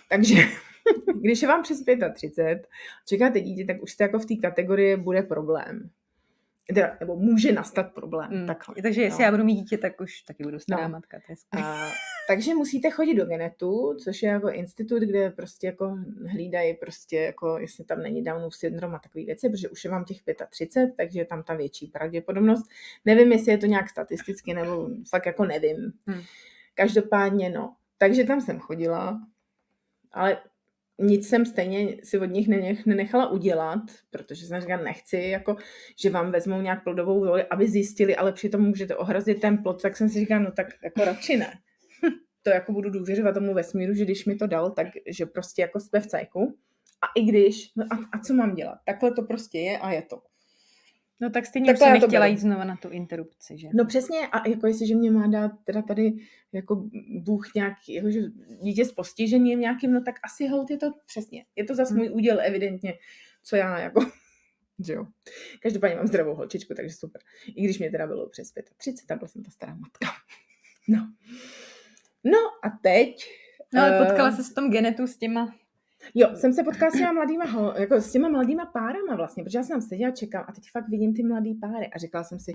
Takže 0.08 0.34
když 1.20 1.42
je 1.42 1.48
vám 1.48 1.62
přes 1.62 1.84
35, 2.14 2.68
čekáte 3.06 3.40
dítě, 3.40 3.64
tak 3.64 3.82
už 3.82 3.92
jste 3.92 4.04
jako 4.04 4.18
v 4.18 4.26
té 4.26 4.34
kategorii 4.36 4.96
bude 4.96 5.22
problém. 5.22 5.90
Teda, 6.74 6.96
nebo 7.00 7.16
může 7.16 7.52
nastat 7.52 7.94
problém. 7.94 8.40
Mm. 8.40 8.46
Takhle, 8.46 8.74
takže 8.82 9.02
jestli 9.02 9.22
no. 9.22 9.24
já 9.24 9.30
budu 9.30 9.44
mít 9.44 9.54
dítě, 9.54 9.78
tak 9.78 10.00
už 10.00 10.22
taky 10.22 10.42
budu 10.42 10.58
stará 10.58 10.82
no. 10.82 10.92
matka. 10.92 11.18
To 11.26 11.32
je 11.32 11.36
takže 12.32 12.54
musíte 12.54 12.90
chodit 12.90 13.14
do 13.14 13.26
Genetu, 13.26 13.96
což 14.04 14.22
je 14.22 14.28
jako 14.28 14.50
institut, 14.50 15.02
kde 15.02 15.30
prostě 15.30 15.66
jako 15.66 15.98
hlídají 16.26 16.74
prostě 16.74 17.16
jako, 17.16 17.58
jestli 17.58 17.84
tam 17.84 18.02
není 18.02 18.24
Downův 18.24 18.56
syndrom 18.56 18.94
a 18.94 18.98
takové 18.98 19.24
věci, 19.24 19.50
protože 19.50 19.68
už 19.68 19.84
je 19.84 19.90
vám 19.90 20.04
těch 20.04 20.18
35, 20.50 20.94
takže 20.96 21.20
je 21.20 21.24
tam 21.24 21.42
ta 21.42 21.54
větší 21.54 21.86
pravděpodobnost. 21.86 22.66
Nevím, 23.04 23.32
jestli 23.32 23.52
je 23.52 23.58
to 23.58 23.66
nějak 23.66 23.90
statisticky, 23.90 24.54
nebo 24.54 24.88
fakt 25.10 25.26
jako 25.26 25.44
nevím. 25.44 25.92
Mm. 26.06 26.20
Každopádně 26.74 27.50
no. 27.50 27.76
Takže 27.98 28.24
tam 28.24 28.40
jsem 28.40 28.58
chodila, 28.58 29.20
ale 30.12 30.42
nic 30.98 31.28
jsem 31.28 31.46
stejně 31.46 31.96
si 32.04 32.18
od 32.18 32.30
nich 32.30 32.48
nenechala 32.86 33.30
udělat, 33.30 33.82
protože 34.10 34.46
jsem 34.46 34.60
říkala, 34.60 34.82
nechci, 34.82 35.16
jako, 35.16 35.56
že 35.98 36.10
vám 36.10 36.32
vezmou 36.32 36.60
nějak 36.60 36.84
plodovou 36.84 37.24
roli, 37.24 37.44
aby 37.44 37.68
zjistili, 37.68 38.16
ale 38.16 38.32
přitom 38.32 38.60
můžete 38.60 38.96
ohrazit 38.96 39.40
ten 39.40 39.58
plod, 39.58 39.82
tak 39.82 39.96
jsem 39.96 40.08
si 40.08 40.18
říkala, 40.18 40.40
no 40.40 40.52
tak 40.52 40.66
jako 40.84 41.04
radši 41.04 41.36
ne. 41.36 41.58
To 42.42 42.50
jako 42.50 42.72
budu 42.72 42.90
důvěřovat 42.90 43.34
tomu 43.34 43.54
vesmíru, 43.54 43.94
že 43.94 44.04
když 44.04 44.26
mi 44.26 44.36
to 44.36 44.46
dal, 44.46 44.70
tak 44.70 44.86
že 45.06 45.26
prostě 45.26 45.62
jako 45.62 45.80
jsme 45.80 46.00
v 46.00 46.06
cajku. 46.06 46.58
A 47.02 47.06
i 47.20 47.24
když, 47.24 47.72
no 47.76 47.84
a, 47.90 47.96
a 48.12 48.18
co 48.18 48.34
mám 48.34 48.54
dělat? 48.54 48.78
Takhle 48.86 49.12
to 49.12 49.22
prostě 49.22 49.58
je 49.58 49.78
a 49.78 49.92
je 49.92 50.02
to. 50.02 50.22
No 51.22 51.30
tak 51.30 51.46
stejně 51.46 51.66
tak 51.66 51.76
jsem 51.76 51.92
nechtěla 51.92 52.26
jít 52.26 52.38
znova 52.38 52.64
na 52.64 52.76
tu 52.76 52.88
interrupci, 52.88 53.58
že? 53.58 53.68
No 53.74 53.84
přesně, 53.84 54.18
a 54.32 54.48
jako 54.48 54.66
jestliže 54.66 54.94
mě 54.94 55.10
má 55.10 55.26
dát 55.26 55.52
teda 55.64 55.82
tady 55.82 56.12
jako 56.52 56.88
Bůh 57.22 57.54
nějaký, 57.54 57.94
jako, 57.94 58.10
že 58.10 58.20
dítě 58.62 58.84
s 58.84 58.92
postižením 58.92 59.60
nějakým, 59.60 59.92
no 59.92 60.02
tak 60.02 60.14
asi 60.24 60.48
hold 60.48 60.70
je 60.70 60.76
to 60.76 60.86
přesně. 61.06 61.44
Je 61.56 61.64
to 61.64 61.74
zase 61.74 61.94
můj 61.94 62.06
hmm. 62.06 62.16
úděl 62.16 62.40
evidentně, 62.40 62.94
co 63.44 63.56
já 63.56 63.78
jako, 63.78 64.00
že 64.86 64.92
jo. 64.92 65.06
Každopádně 65.62 65.96
mám 65.96 66.06
zdravou 66.06 66.34
holčičku, 66.34 66.74
takže 66.74 66.94
super. 66.94 67.22
I 67.46 67.64
když 67.64 67.78
mě 67.78 67.90
teda 67.90 68.06
bylo 68.06 68.28
přes 68.28 68.52
35, 68.76 69.06
tak 69.06 69.18
byla 69.18 69.28
jsem 69.28 69.42
ta 69.42 69.50
stará 69.50 69.74
matka. 69.74 70.06
No. 70.88 71.12
No 72.24 72.38
a 72.62 72.70
teď... 72.82 73.24
No 73.74 73.82
ale 73.82 74.06
potkala 74.06 74.28
uh, 74.28 74.36
se 74.36 74.44
s 74.44 74.54
tom 74.54 74.70
genetu 74.70 75.06
s 75.06 75.16
těma 75.16 75.54
Jo, 76.14 76.28
jsem 76.34 76.52
se 76.52 76.62
potkala 76.62 76.90
s 76.90 76.94
těma 76.94 77.12
mladýma, 77.12 77.74
jako 77.78 78.00
s 78.00 78.12
těma 78.12 78.28
mladýma 78.28 78.66
párama 78.66 79.16
vlastně, 79.16 79.44
protože 79.44 79.58
já 79.58 79.64
jsem 79.64 79.74
tam 79.74 79.88
seděla, 79.88 80.10
čekám 80.10 80.44
a 80.48 80.52
teď 80.52 80.64
fakt 80.72 80.88
vidím 80.88 81.14
ty 81.14 81.22
mladý 81.22 81.54
páry 81.54 81.86
a 81.86 81.98
řekla 81.98 82.24
jsem 82.24 82.38
si, 82.38 82.52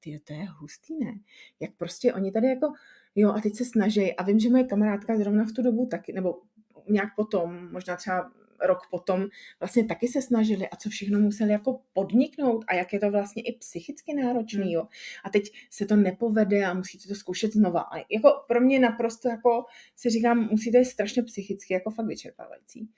ty 0.00 0.20
to 0.24 0.32
je 0.32 0.46
hustý, 0.58 0.98
ne? 0.98 1.12
Jak 1.60 1.70
prostě 1.76 2.14
oni 2.14 2.32
tady 2.32 2.46
jako, 2.46 2.72
jo 3.14 3.32
a 3.32 3.40
teď 3.40 3.54
se 3.54 3.64
snaží 3.64 4.14
a 4.14 4.22
vím, 4.22 4.38
že 4.38 4.50
moje 4.50 4.64
kamarádka 4.64 5.16
zrovna 5.16 5.44
v 5.44 5.52
tu 5.52 5.62
dobu 5.62 5.86
taky, 5.86 6.12
nebo 6.12 6.40
nějak 6.88 7.08
potom, 7.16 7.72
možná 7.72 7.96
třeba 7.96 8.30
rok 8.60 8.78
potom 8.90 9.26
vlastně 9.60 9.84
taky 9.84 10.08
se 10.08 10.22
snažili 10.22 10.68
a 10.68 10.76
co 10.76 10.88
všechno 10.90 11.20
museli 11.20 11.52
jako 11.52 11.80
podniknout 11.92 12.64
a 12.68 12.74
jak 12.74 12.92
je 12.92 13.00
to 13.00 13.10
vlastně 13.10 13.42
i 13.42 13.52
psychicky 13.52 14.14
náročný, 14.14 14.62
hmm. 14.62 14.70
jo. 14.70 14.88
A 15.24 15.30
teď 15.30 15.42
se 15.70 15.86
to 15.86 15.96
nepovede 15.96 16.64
a 16.64 16.74
musíte 16.74 17.08
to 17.08 17.14
zkoušet 17.14 17.52
znova. 17.52 17.80
A 17.80 17.96
jako 18.10 18.30
pro 18.48 18.60
mě 18.60 18.78
naprosto 18.78 19.28
jako 19.28 19.64
si 19.96 20.10
říkám, 20.10 20.48
musíte 20.50 20.78
je 20.78 20.84
strašně 20.84 21.22
psychicky 21.22 21.74
jako 21.74 21.90
fakt 21.90 22.06
vyčerpávající. 22.06 22.88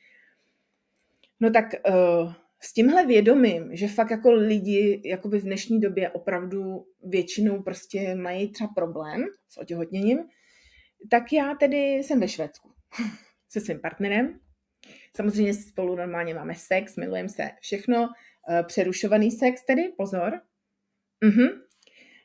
No 1.41 1.51
tak 1.51 1.65
uh, 1.89 2.33
s 2.61 2.73
tímhle 2.73 3.07
vědomím, 3.07 3.77
že 3.77 3.89
fakt 3.89 4.11
jako 4.11 4.33
lidi 4.33 5.03
jakoby 5.05 5.39
v 5.39 5.45
dnešní 5.45 5.81
době 5.81 6.11
opravdu 6.11 6.87
většinou 7.05 7.63
prostě 7.63 8.15
mají 8.15 8.53
třeba 8.53 8.71
problém 8.75 9.27
s 9.49 9.59
otěhotněním, 9.59 10.19
tak 11.11 11.33
já 11.33 11.55
tedy 11.55 11.95
jsem 11.95 12.21
ve 12.21 12.29
Švédsku. 12.29 12.71
se 13.49 13.61
svým 13.61 13.81
partnerem. 13.81 14.41
Samozřejmě 15.17 15.55
spolu 15.55 15.97
normálně 15.97 16.35
máme 16.35 16.55
sex, 16.55 16.97
milujeme 16.97 17.29
se, 17.29 17.51
všechno. 17.61 18.09
Uh, 18.49 18.67
přerušovaný 18.67 19.31
sex 19.31 19.65
tedy, 19.65 19.93
pozor. 19.97 20.41
Mhm. 21.25 21.49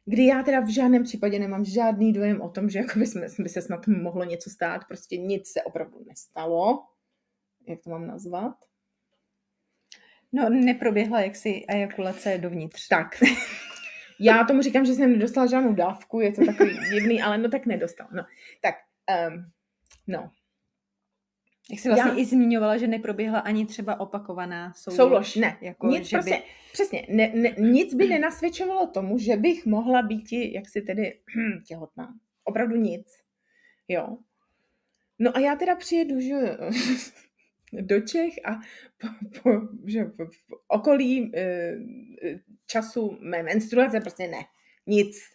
Kdy 0.05 0.25
já 0.25 0.43
teda 0.43 0.59
v 0.59 0.73
žádném 0.73 1.03
případě 1.03 1.39
nemám 1.39 1.65
žádný 1.65 2.13
dojem 2.13 2.41
o 2.41 2.49
tom, 2.49 2.69
že 2.69 2.79
jako 2.79 2.99
by, 2.99 3.07
jsme, 3.07 3.27
by 3.39 3.49
se 3.49 3.61
snad 3.61 3.87
mohlo 3.87 4.23
něco 4.23 4.49
stát. 4.49 4.81
Prostě 4.87 5.17
nic 5.17 5.47
se 5.47 5.63
opravdu 5.63 6.05
nestalo. 6.07 6.83
Jak 7.67 7.81
to 7.83 7.89
mám 7.89 8.07
nazvat? 8.07 8.55
No, 10.31 10.49
neproběhla 10.49 11.21
jaksi 11.21 11.65
ejakulace 11.69 12.37
dovnitř. 12.37 12.87
Tak. 12.87 13.07
Já 14.19 14.43
tomu 14.43 14.61
říkám, 14.61 14.85
že 14.85 14.93
jsem 14.93 15.11
nedostala 15.11 15.47
žádnou 15.47 15.73
dávku, 15.73 16.19
je 16.19 16.31
to 16.31 16.45
takový 16.45 16.77
divný, 16.93 17.21
ale 17.21 17.37
no 17.37 17.49
tak 17.49 17.65
nedostal. 17.65 18.07
No, 18.11 18.23
tak, 18.61 18.75
um, 19.29 19.51
no. 20.07 20.31
Jak 21.71 21.79
jsi 21.79 21.87
vlastně 21.87 22.11
Já... 22.11 22.17
i 22.17 22.25
zmiňovala, 22.25 22.77
že 22.77 22.87
neproběhla 22.87 23.39
ani 23.39 23.65
třeba 23.65 23.99
opakovaná 23.99 24.73
soulož. 24.73 24.97
Soulož, 24.97 25.35
ne. 25.35 25.57
Jako, 25.61 25.87
nic 25.87 26.05
že 26.05 26.17
prostě, 26.17 26.35
by... 26.35 26.43
přesně, 26.73 27.07
ne, 27.09 27.31
ne, 27.35 27.55
nic 27.57 27.93
by 27.93 28.07
nenasvědčovalo 28.07 28.87
tomu, 28.87 29.17
že 29.17 29.37
bych 29.37 29.65
mohla 29.65 30.01
být 30.01 30.31
jak 30.31 30.69
si 30.69 30.81
tedy 30.81 31.19
těhotná. 31.67 32.13
Opravdu 32.43 32.75
nic. 32.75 33.07
Jo. 33.87 34.17
No 35.19 35.37
a 35.37 35.39
já 35.39 35.55
teda 35.55 35.75
přijedu, 35.75 36.19
že 36.19 36.57
do 37.81 38.01
Čech 38.01 38.33
a 38.45 38.59
po, 38.97 39.07
po, 39.41 39.49
že 39.85 40.05
po, 40.05 40.25
po 40.25 40.57
okolí 40.67 41.31
e, 41.35 41.73
času 42.65 43.17
mé 43.21 43.43
menstruace 43.43 43.99
prostě 43.99 44.27
ne, 44.27 44.45
nic. 44.87 45.34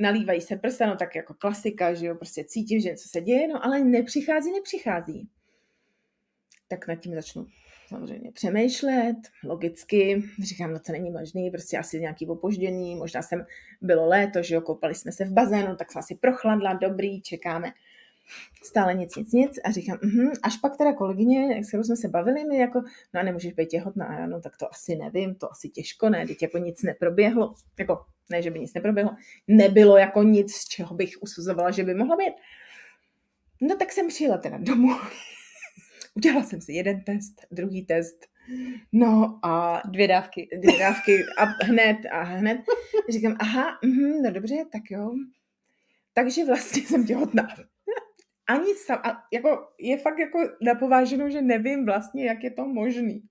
Nalívají 0.00 0.40
se 0.40 0.56
prsa, 0.56 0.86
no 0.86 0.96
tak 0.96 1.14
jako 1.14 1.34
klasika, 1.34 1.94
že 1.94 2.06
jo, 2.06 2.14
prostě 2.14 2.44
cítím, 2.44 2.80
že 2.80 2.88
něco 2.88 3.08
se 3.08 3.20
děje, 3.20 3.48
no 3.48 3.64
ale 3.64 3.84
nepřichází, 3.84 4.52
nepřichází. 4.52 5.28
Tak 6.68 6.88
nad 6.88 6.94
tím 6.94 7.14
začnu 7.14 7.46
samozřejmě 7.88 8.32
přemýšlet, 8.32 9.16
logicky, 9.44 10.22
říkám, 10.42 10.72
no 10.72 10.78
to 10.78 10.92
není 10.92 11.10
možný, 11.10 11.50
prostě 11.50 11.78
asi 11.78 12.00
nějaký 12.00 12.26
opožděný, 12.26 12.96
možná 12.96 13.22
jsem, 13.22 13.46
bylo 13.80 14.06
léto, 14.06 14.42
že 14.42 14.54
jo, 14.54 14.60
koupali 14.60 14.94
jsme 14.94 15.12
se 15.12 15.24
v 15.24 15.32
bazénu, 15.32 15.76
tak 15.76 15.92
jsem 15.92 15.98
asi 15.98 16.14
prochladla, 16.14 16.74
dobrý, 16.74 17.22
čekáme 17.22 17.72
stále 18.62 18.94
nic, 18.94 19.16
nic, 19.16 19.32
nic. 19.32 19.58
A 19.64 19.70
říkám, 19.70 19.96
uh-huh. 19.96 20.32
až 20.42 20.56
pak 20.56 20.76
teda 20.76 20.92
kolegyně, 20.92 21.64
s 21.64 21.68
kterou 21.68 21.82
jsme 21.82 21.96
se 21.96 22.08
bavili, 22.08 22.44
mi 22.44 22.58
jako, 22.58 22.82
no 23.14 23.20
a 23.20 23.22
nemůžeš 23.22 23.52
být 23.52 23.68
těhotná, 23.68 24.06
a 24.06 24.12
já, 24.12 24.26
no 24.26 24.40
tak 24.40 24.56
to 24.56 24.70
asi 24.70 24.96
nevím, 24.96 25.34
to 25.34 25.52
asi 25.52 25.68
těžko, 25.68 26.08
ne, 26.08 26.26
teď 26.26 26.42
jako 26.42 26.58
nic 26.58 26.82
neproběhlo, 26.82 27.54
jako 27.78 28.04
ne, 28.30 28.42
že 28.42 28.50
by 28.50 28.60
nic 28.60 28.74
neproběhlo, 28.74 29.16
nebylo 29.48 29.98
jako 29.98 30.22
nic, 30.22 30.54
z 30.54 30.68
čeho 30.68 30.94
bych 30.94 31.22
usuzovala, 31.22 31.70
že 31.70 31.84
by 31.84 31.94
mohlo 31.94 32.16
být. 32.16 32.34
No 33.60 33.76
tak 33.76 33.92
jsem 33.92 34.08
přijela 34.08 34.38
teda 34.38 34.58
domů, 34.58 34.88
udělala 36.14 36.44
jsem 36.44 36.60
si 36.60 36.72
jeden 36.72 37.04
test, 37.04 37.46
druhý 37.50 37.86
test, 37.86 38.26
no 38.92 39.38
a 39.42 39.82
dvě 39.84 40.08
dávky, 40.08 40.48
dvě 40.58 40.78
dávky 40.78 41.24
a 41.38 41.44
hned 41.44 41.96
a 42.10 42.22
hned. 42.22 42.60
Říkám, 43.08 43.36
aha, 43.40 43.78
uh-huh, 43.84 44.22
no 44.22 44.30
dobře, 44.30 44.64
tak 44.72 44.82
jo, 44.90 45.14
takže 46.12 46.44
vlastně 46.44 46.82
jsem 46.82 47.06
těhotná 47.06 47.48
ani 48.50 48.74
sam, 48.74 48.98
a 49.04 49.22
jako 49.32 49.68
je 49.78 49.96
fakt 49.96 50.18
jako 50.18 50.38
napováženou, 50.62 51.28
že 51.28 51.42
nevím 51.42 51.86
vlastně, 51.86 52.24
jak 52.24 52.44
je 52.44 52.50
to 52.50 52.66
možný. 52.66 53.22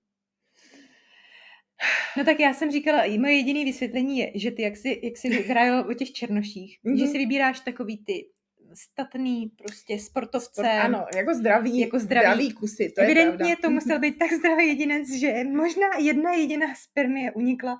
No 2.16 2.24
tak 2.24 2.40
já 2.40 2.54
jsem 2.54 2.70
říkala, 2.70 3.02
moje 3.18 3.32
jediné 3.32 3.64
vysvětlení 3.64 4.18
je, 4.18 4.32
že 4.34 4.50
ty, 4.50 4.62
jak 4.62 4.76
jsi, 4.76 5.00
jak 5.02 5.16
jsi 5.16 5.28
vyhrál 5.28 5.90
o 5.90 5.94
těch 5.94 6.12
černoších, 6.12 6.78
mm-hmm. 6.84 6.98
že 6.98 7.06
si 7.06 7.18
vybíráš 7.18 7.60
takový 7.60 8.04
ty 8.04 8.26
statný 8.74 9.52
prostě 9.58 9.98
sportovce. 9.98 10.50
Sport, 10.52 10.68
ano, 10.68 11.06
jako 11.16 11.34
zdravý, 11.34 11.78
jako 11.78 11.98
zdravý, 11.98 12.26
zdravý 12.26 12.52
kusy, 12.52 12.92
to 12.96 13.02
Evidentně 13.02 13.50
je 13.50 13.56
pravda. 13.56 13.56
to 13.62 13.70
musel 13.70 13.98
být 13.98 14.18
tak 14.18 14.32
zdravý 14.32 14.68
jedinec, 14.68 15.12
že 15.12 15.44
možná 15.44 15.86
jedna 15.98 16.32
jediná 16.32 16.66
spermie 16.74 17.32
unikla. 17.32 17.78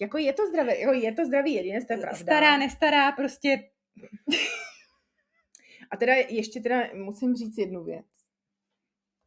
jako 0.00 0.18
je 0.18 0.32
to 0.32 0.46
zdravé, 0.46 0.78
jako 0.78 0.92
je 0.92 1.12
to 1.12 1.24
zdravý 1.24 1.54
jedinec, 1.54 1.86
to 1.86 1.92
je 1.92 1.98
pravda. 1.98 2.18
Stará, 2.18 2.58
nestará, 2.58 3.12
prostě 3.12 3.58
a 5.90 5.96
teda 5.96 6.14
ještě 6.14 6.60
teda 6.60 6.82
musím 6.94 7.34
říct 7.34 7.58
jednu 7.58 7.84
věc. 7.84 8.06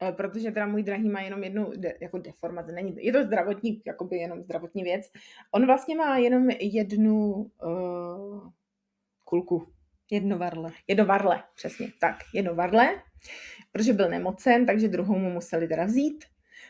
Eh, 0.01 0.11
protože 0.11 0.51
teda 0.51 0.65
můj 0.65 0.83
drahý 0.83 1.09
má 1.09 1.21
jenom 1.21 1.43
jednu 1.43 1.71
de, 1.75 1.97
jako 2.01 2.17
deformaci. 2.17 2.71
Není, 2.71 2.95
je 2.99 3.11
to 3.11 3.23
zdravotní, 3.23 3.81
jakoby 3.85 4.17
jenom 4.17 4.41
zdravotní 4.41 4.83
věc. 4.83 5.11
On 5.51 5.65
vlastně 5.65 5.95
má 5.95 6.17
jenom 6.17 6.49
jednu 6.49 7.51
uh, 7.63 8.49
kulku. 9.23 9.67
Jedno 10.11 10.37
varle. 10.37 10.71
Jedno 10.87 11.05
varle, 11.05 11.43
přesně. 11.55 11.91
Tak, 11.99 12.15
jedno 12.33 12.55
varle, 12.55 13.01
protože 13.71 13.93
byl 13.93 14.09
nemocen, 14.09 14.65
takže 14.65 14.87
druhou 14.87 15.19
mu 15.19 15.29
museli 15.29 15.67
teda 15.67 15.85
vzít. 15.85 16.25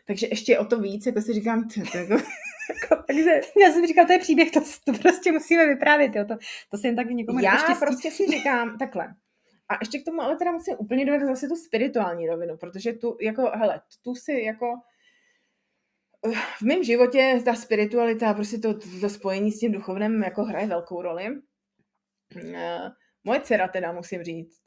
Takže 0.06 0.28
ještě 0.28 0.60
o 0.60 0.66
to 0.66 0.80
víc, 0.80 1.06
jako 1.06 1.22
si 1.22 1.34
říkám, 1.34 1.68
to, 1.68 1.82
to 1.92 1.98
jako, 1.98 2.14
jako, 2.74 3.04
takže... 3.08 3.42
Já 3.62 3.72
jsem 3.72 3.88
říkala, 3.88 4.08
to 4.08 4.14
je 4.14 4.20
příběh, 4.20 4.52
to, 4.52 4.60
to 4.86 4.94
prostě 4.94 5.32
musíme 5.32 5.68
vyprávět, 5.68 6.16
jo. 6.16 6.26
To, 6.26 6.38
to 6.72 6.78
se 6.78 6.88
jen 6.88 6.96
tak 6.96 7.10
někomu 7.10 7.40
Já 7.40 7.76
prostě 7.80 8.12
si 8.12 8.28
říkám, 8.28 8.78
takhle, 8.78 9.16
a 9.70 9.74
ještě 9.82 10.00
k 10.00 10.06
tomu 10.06 10.22
ale 10.22 10.36
teda 10.36 10.52
musím 10.52 10.76
úplně 10.78 11.06
dodat 11.06 11.28
zase 11.28 11.48
tu 11.48 11.56
spirituální 11.56 12.28
rovinu, 12.28 12.58
protože 12.58 12.94
tu, 12.94 13.18
jako, 13.22 13.42
hele, 13.42 13.82
tu 14.04 14.16
si 14.16 14.42
jako 14.42 14.66
v 16.58 16.62
mém 16.62 16.84
životě 16.84 17.42
ta 17.46 17.56
spiritualita, 17.56 18.34
prostě 18.34 18.58
to, 18.58 18.74
to, 18.74 18.88
to 19.02 19.10
spojení 19.10 19.52
s 19.52 19.60
tím 19.60 19.72
duchovnem 19.72 20.24
jako 20.24 20.44
hraje 20.44 20.68
velkou 20.68 21.02
roli. 21.02 21.26
Eh, 22.56 22.92
moje 23.24 23.42
dcera 23.42 23.68
teda, 23.68 23.92
musím 23.92 24.24
říct, 24.24 24.62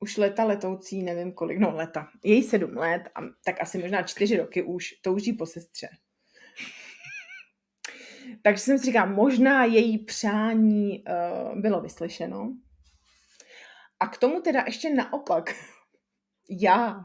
už 0.00 0.16
leta 0.16 0.44
letoucí, 0.44 1.02
nevím 1.02 1.32
kolik, 1.32 1.58
no 1.58 1.76
leta, 1.76 2.08
její 2.24 2.42
sedm 2.42 2.76
let, 2.76 3.02
a 3.14 3.20
tak 3.44 3.60
asi 3.60 3.78
možná 3.78 4.02
čtyři 4.02 4.36
roky 4.36 4.62
už 4.62 4.92
touží 5.02 5.32
po 5.32 5.46
sestře. 5.46 5.88
Takže 8.42 8.62
jsem 8.62 8.78
si 8.78 8.86
říkala, 8.86 9.06
možná 9.06 9.64
její 9.64 9.98
přání 9.98 11.04
uh, 11.04 11.60
bylo 11.60 11.80
vyslyšeno, 11.80 12.52
a 14.00 14.08
k 14.08 14.18
tomu 14.18 14.40
teda 14.40 14.62
ještě 14.66 14.94
naopak, 14.94 15.54
já, 16.50 17.04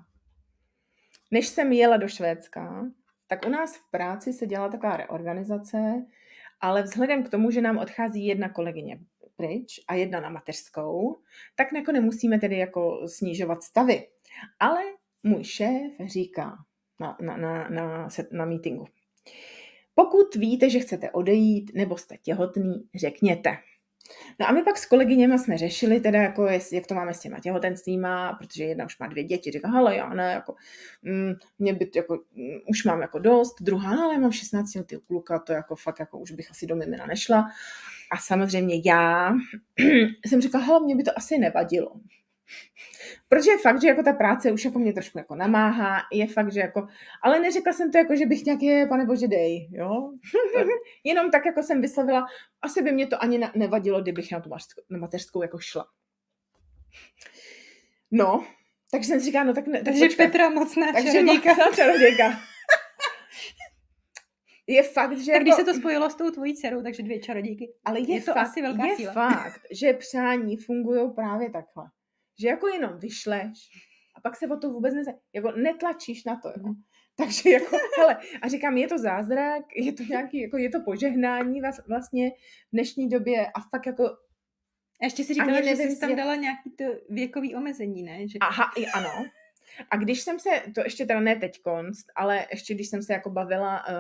než 1.32 1.48
jsem 1.48 1.72
jela 1.72 1.98
do 1.98 2.08
Švédska, 2.08 2.86
tak 3.28 3.46
u 3.46 3.50
nás 3.50 3.78
v 3.78 3.92
práci 3.92 4.34
se 4.34 4.48
dělala 4.48 4.72
taková 4.72 4.98
reorganizace, 4.98 6.06
ale 6.62 6.84
vzhledem 6.84 7.24
k 7.24 7.30
tomu, 7.30 7.52
že 7.52 7.62
nám 7.62 7.78
odchází 7.78 8.26
jedna 8.26 8.50
kolegyně 8.50 9.00
pryč 9.36 9.80
a 9.88 9.96
jedna 9.96 10.20
na 10.20 10.30
mateřskou, 10.30 11.20
tak 11.56 11.74
jako 11.74 11.92
nemusíme 11.92 12.40
tedy 12.40 12.58
jako 12.58 13.08
snižovat 13.08 13.64
stavy. 13.64 14.08
Ale 14.60 14.82
můj 15.24 15.44
šéf 15.44 15.92
říká 16.06 16.58
na, 17.00 17.18
na, 17.22 17.38
na, 17.38 17.70
na, 17.70 18.08
na 18.32 18.46
meetingu, 18.46 18.86
pokud 19.96 20.36
víte, 20.36 20.70
že 20.70 20.80
chcete 20.80 21.12
odejít 21.12 21.72
nebo 21.76 21.98
jste 21.98 22.18
těhotný, 22.18 22.90
řekněte. 22.96 23.58
No 24.40 24.50
a 24.50 24.52
my 24.52 24.64
pak 24.64 24.78
s 24.78 24.86
kolegyněma 24.86 25.38
jsme 25.38 25.58
řešili 25.58 26.00
teda, 26.00 26.22
jako 26.22 26.48
jak 26.72 26.88
to 26.88 26.96
máme 26.96 27.14
s 27.14 27.20
těma 27.20 27.40
těhotenstvíma, 27.40 28.34
protože 28.34 28.64
jedna 28.64 28.86
už 28.86 29.00
má 29.00 29.08
dvě 29.08 29.24
děti, 29.24 29.52
říká, 29.52 29.70
hele, 29.70 29.96
já 29.96 30.14
ne, 30.14 30.32
jako, 30.32 30.56
mm, 31.04 31.34
mě 31.60 31.74
by, 31.74 31.92
jako, 31.96 32.20
mm, 32.36 32.58
už 32.68 32.84
mám 32.84 33.02
jako 33.02 33.20
dost, 33.20 33.56
druhá, 33.62 34.04
ale 34.04 34.18
mám 34.18 34.32
16 34.32 34.76
letý 34.76 34.98
kluka, 35.08 35.40
to 35.40 35.54
jako 35.54 35.76
fakt, 35.76 36.00
jako 36.00 36.20
už 36.20 36.32
bych 36.32 36.52
asi 36.52 36.68
do 36.68 36.76
mimina 36.76 37.06
nešla. 37.06 37.50
A 38.12 38.18
samozřejmě 38.18 38.82
já 38.86 39.34
jsem 40.26 40.42
říkala, 40.42 40.64
hele, 40.64 40.86
mě 40.86 40.96
by 40.96 41.04
to 41.04 41.12
asi 41.18 41.38
nevadilo. 41.38 41.92
Protože 43.30 43.52
je 43.52 43.58
fakt, 43.58 43.82
že 43.82 43.88
jako 43.88 44.04
ta 44.04 44.14
práce 44.14 44.52
už 44.52 44.66
jako 44.66 44.80
mě 44.80 44.94
trošku 44.94 45.18
jako 45.18 45.36
namáhá, 45.36 46.02
je 46.12 46.28
fakt, 46.28 46.52
že 46.52 46.60
jako, 46.60 46.88
ale 47.22 47.40
neřekla 47.40 47.74
jsem 47.74 47.92
to 47.92 47.98
jako, 47.98 48.16
že 48.16 48.26
bych 48.26 48.46
nějak 48.46 48.62
je, 48.62 48.88
pane 48.88 49.06
bože, 49.06 49.28
dej, 49.28 49.70
jo. 49.72 50.12
Jenom 51.04 51.32
tak 51.32 51.46
jako 51.46 51.64
jsem 51.64 51.82
vyslovila, 51.82 52.26
asi 52.62 52.82
by 52.82 52.92
mě 52.92 53.08
to 53.08 53.24
ani 53.24 53.42
nevadilo, 53.56 54.02
kdybych 54.02 54.32
na 54.32 54.40
tu 54.40 54.50
na 54.90 54.98
mateřskou 54.98 55.42
jako 55.42 55.60
šla. 55.60 55.86
No, 58.12 58.46
takže 58.92 59.08
jsem 59.08 59.20
si 59.20 59.26
říkala, 59.26 59.44
no 59.44 59.54
tak 59.54 59.68
ne, 59.68 59.84
Takže 59.84 60.06
počkat. 60.06 60.24
Petra 60.24 60.50
mocná 60.50 60.94
takže 60.94 61.12
čarodějka. 61.12 61.50
Mocná 61.50 61.72
čarodějka. 61.76 62.40
je 64.68 64.84
fakt, 64.84 65.18
že... 65.18 65.32
Tak 65.32 65.34
jako... 65.34 65.44
když 65.44 65.56
se 65.56 65.64
to 65.64 65.74
spojilo 65.74 66.10
s 66.10 66.16
tou 66.16 66.32
tvojí 66.32 66.56
dcerou, 66.56 66.82
takže 66.84 67.04
dvě 67.04 67.20
čarodějky. 67.20 67.74
Ale 67.86 68.00
je, 68.00 68.14
je 68.14 68.22
to 68.22 68.34
fakt, 68.34 68.44
asi 68.44 68.62
velká 68.62 68.86
je 68.86 68.96
síla. 68.96 69.14
fakt, 69.14 69.62
že 69.72 69.94
přání 69.94 70.58
fungují 70.58 71.12
právě 71.16 71.50
takhle 71.50 71.86
že 72.40 72.48
jako 72.48 72.68
jenom 72.68 73.00
vyšleš 73.00 73.70
a 74.16 74.22
pak 74.22 74.36
se 74.36 74.48
o 74.48 74.58
to 74.58 74.70
vůbec 74.70 74.94
neze, 74.94 75.12
jako 75.34 75.52
netlačíš 75.52 76.26
na 76.26 76.36
to, 76.36 76.48
jo. 76.48 76.64
Mhm. 76.64 76.74
Takže 77.16 77.50
jako, 77.50 77.78
hele, 77.98 78.18
a 78.42 78.48
říkám, 78.48 78.78
je 78.78 78.88
to 78.88 78.98
zázrak, 78.98 79.64
je 79.76 79.94
to 79.94 80.04
nějaký, 80.04 80.42
jako 80.42 80.58
je 80.58 80.70
to 80.70 80.80
požehnání 80.86 81.62
vlastně 81.88 82.32
v 82.32 82.72
dnešní 82.74 83.10
době 83.10 83.48
a 83.48 83.62
fakt 83.62 83.86
jako 83.86 84.10
a 85.02 85.06
ještě 85.06 85.24
si 85.24 85.34
říkala, 85.34 85.62
že 85.62 85.76
jsi 85.76 86.00
tam 86.00 86.16
dala 86.16 86.36
nějaký 86.36 86.72
to 86.72 86.84
věkový 87.10 87.56
omezení, 87.56 88.04
ne? 88.04 88.28
Že... 88.28 88.38
Aha, 88.42 88.72
i 88.78 88.88
ano. 88.88 89.26
A 89.92 89.98
když 89.98 90.22
jsem 90.22 90.40
se, 90.40 90.50
to 90.76 90.82
ještě 90.82 91.06
teda 91.06 91.20
ne 91.20 91.36
teď 91.36 91.62
konst, 91.62 92.06
ale 92.16 92.46
ještě 92.52 92.74
když 92.74 92.88
jsem 92.88 93.04
se 93.04 93.14
jako 93.14 93.30
bavila 93.30 93.84
uh, 93.88 93.94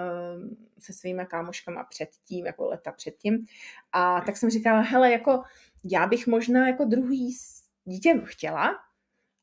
se 0.80 0.94
svými 0.94 1.26
kámoškama 1.26 1.84
předtím, 1.84 2.46
jako 2.46 2.66
leta 2.66 2.92
předtím, 2.92 3.46
a 3.92 4.22
tak 4.22 4.38
jsem 4.38 4.50
říkala, 4.50 4.80
hele, 4.80 5.12
jako 5.12 5.44
já 5.84 6.08
bych 6.08 6.28
možná 6.28 6.68
jako 6.68 6.86
druhý 6.86 7.34
dítě 7.86 8.22
chtěla, 8.26 8.80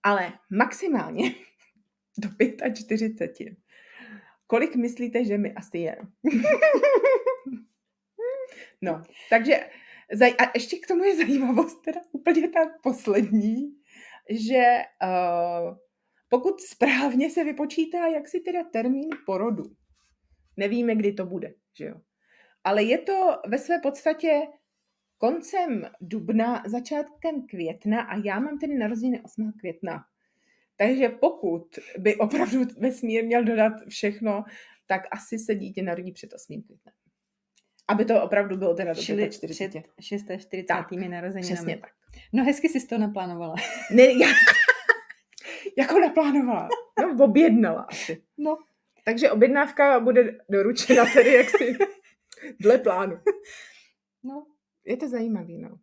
Ale 0.03 0.33
maximálně 0.51 1.35
do 2.19 2.29
45. 2.75 3.55
Kolik 4.47 4.77
myslíte, 4.77 5.25
že 5.25 5.39
mi 5.39 5.55
asi 5.55 5.79
je? 5.79 5.97
no, 8.83 9.03
takže 9.31 9.71
a 10.39 10.51
ještě 10.55 10.77
k 10.77 10.87
tomu 10.87 11.05
je 11.05 11.17
zajímavost, 11.17 11.83
teda 11.83 12.01
úplně 12.13 12.49
ta 12.49 12.61
poslední, 12.83 13.77
že 14.31 14.65
uh, 15.03 15.77
pokud 16.29 16.61
správně 16.61 17.31
se 17.31 17.45
vypočítá, 17.45 18.07
jak 18.07 18.29
si 18.29 18.41
teda 18.41 18.65
termín 18.65 19.09
porodu, 19.27 19.63
nevíme, 20.57 20.95
kdy 20.95 21.13
to 21.13 21.27
bude, 21.27 21.55
že 21.79 21.85
jo. 21.85 22.01
Ale 22.65 22.83
je 22.83 22.99
to 22.99 23.37
ve 23.47 23.59
své 23.59 23.79
podstatě 23.79 24.43
koncem 25.21 25.91
dubna, 26.01 26.63
začátkem 26.67 27.47
května 27.47 28.01
a 28.01 28.17
já 28.25 28.41
mám 28.41 28.59
tedy 28.59 28.75
narozeniny 28.75 29.21
8. 29.21 29.53
května. 29.61 30.05
Takže 30.77 31.09
pokud 31.09 31.79
by 31.99 32.17
opravdu 32.17 32.65
vesmír 32.79 33.25
měl 33.25 33.45
dodat 33.45 33.73
všechno, 33.89 34.45
tak 34.87 35.03
asi 35.11 35.39
se 35.39 35.55
dítě 35.55 35.83
narodí 35.83 36.13
před 36.13 36.33
8. 36.35 36.63
květnem. 36.63 36.95
Aby 37.89 38.05
to 38.05 38.23
opravdu 38.23 38.57
bylo 38.57 38.75
teda 38.75 38.93
do 38.93 39.03
Čili 39.03 39.31
45. 39.31 39.83
před 39.97 40.03
640. 40.03 40.67
Tak, 40.67 40.93
narozeninami. 40.93 41.55
Přesně 41.55 41.77
tak. 41.77 41.91
No 42.33 42.45
hezky 42.45 42.69
jsi 42.69 42.87
to 42.87 42.99
naplánovala. 42.99 43.55
Ne, 43.91 44.05
já, 44.05 44.29
jako 45.79 45.99
naplánovala. 45.99 46.69
No, 47.01 47.25
objednala 47.25 47.83
asi. 47.83 48.23
No. 48.39 48.59
Takže 49.05 49.31
objednávka 49.31 50.01
bude 50.01 50.39
doručena 50.49 51.05
tedy 51.15 51.35
jaksi 51.35 51.79
dle 52.61 52.79
plánu. 52.79 53.21
No, 54.23 54.47
Je 54.85 54.97
to 54.97 55.09
zajímavý, 55.09 55.59
no. 55.59 55.79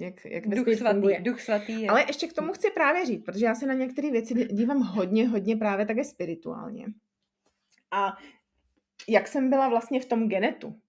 Jak, 0.00 0.24
jak 0.24 0.48
duch 0.48 0.76
svatý, 0.76 0.94
funguje. 0.94 1.20
duch 1.20 1.40
svatý 1.40 1.82
je. 1.82 1.88
Ale 1.88 2.04
ještě 2.06 2.26
k 2.26 2.32
tomu 2.32 2.52
chci 2.52 2.70
právě 2.70 3.06
říct, 3.06 3.24
protože 3.24 3.44
já 3.44 3.54
se 3.54 3.66
na 3.66 3.74
některé 3.74 4.10
věci 4.10 4.34
dívám 4.34 4.82
hodně, 4.82 5.28
hodně 5.28 5.56
právě 5.56 5.86
také 5.86 6.04
spirituálně. 6.04 6.86
A 7.90 8.16
jak 9.08 9.28
jsem 9.28 9.50
byla 9.50 9.68
vlastně 9.68 10.00
v 10.00 10.06
tom 10.06 10.28
genetu, 10.28 10.80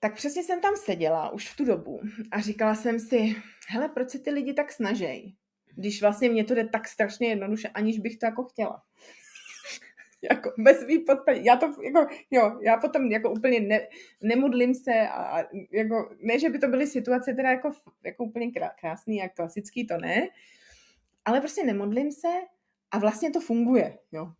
tak 0.00 0.14
přesně 0.14 0.42
jsem 0.42 0.60
tam 0.60 0.76
seděla 0.76 1.30
už 1.30 1.48
v 1.48 1.56
tu 1.56 1.64
dobu 1.64 2.00
a 2.30 2.40
říkala 2.40 2.74
jsem 2.74 3.00
si, 3.00 3.36
hele, 3.68 3.88
proč 3.88 4.10
se 4.10 4.18
ty 4.18 4.30
lidi 4.30 4.54
tak 4.54 4.72
snažej, 4.72 5.34
když 5.74 6.02
vlastně 6.02 6.28
mě 6.28 6.44
to 6.44 6.54
jde 6.54 6.68
tak 6.68 6.88
strašně 6.88 7.28
jednoduše, 7.28 7.68
aniž 7.68 7.98
bych 7.98 8.18
to 8.18 8.26
jako 8.26 8.44
chtěla. 8.44 8.82
jako 10.30 10.52
bez 10.58 10.78
podstatě. 11.06 11.40
Já 11.42 11.56
to 11.56 11.66
jako, 11.82 12.06
jo, 12.30 12.58
já 12.62 12.76
potom 12.76 13.04
jako 13.04 13.30
úplně 13.30 13.60
ne, 13.60 13.88
nemodlím 14.22 14.74
se 14.74 15.08
a, 15.08 15.40
a 15.40 15.44
jako, 15.72 16.14
ne, 16.20 16.38
že 16.38 16.50
by 16.50 16.58
to 16.58 16.68
byly 16.68 16.86
situace 16.86 17.34
teda 17.34 17.50
jako, 17.50 17.70
jako 18.04 18.24
úplně 18.24 18.46
krá- 18.46 18.74
krásný 18.80 19.22
a 19.22 19.28
klasický, 19.28 19.86
to 19.86 19.98
ne, 19.98 20.28
ale 21.24 21.40
prostě 21.40 21.64
nemodlím 21.64 22.12
se 22.12 22.28
a 22.90 22.98
vlastně 22.98 23.30
to 23.30 23.40
funguje, 23.40 23.98
jo. 24.12 24.32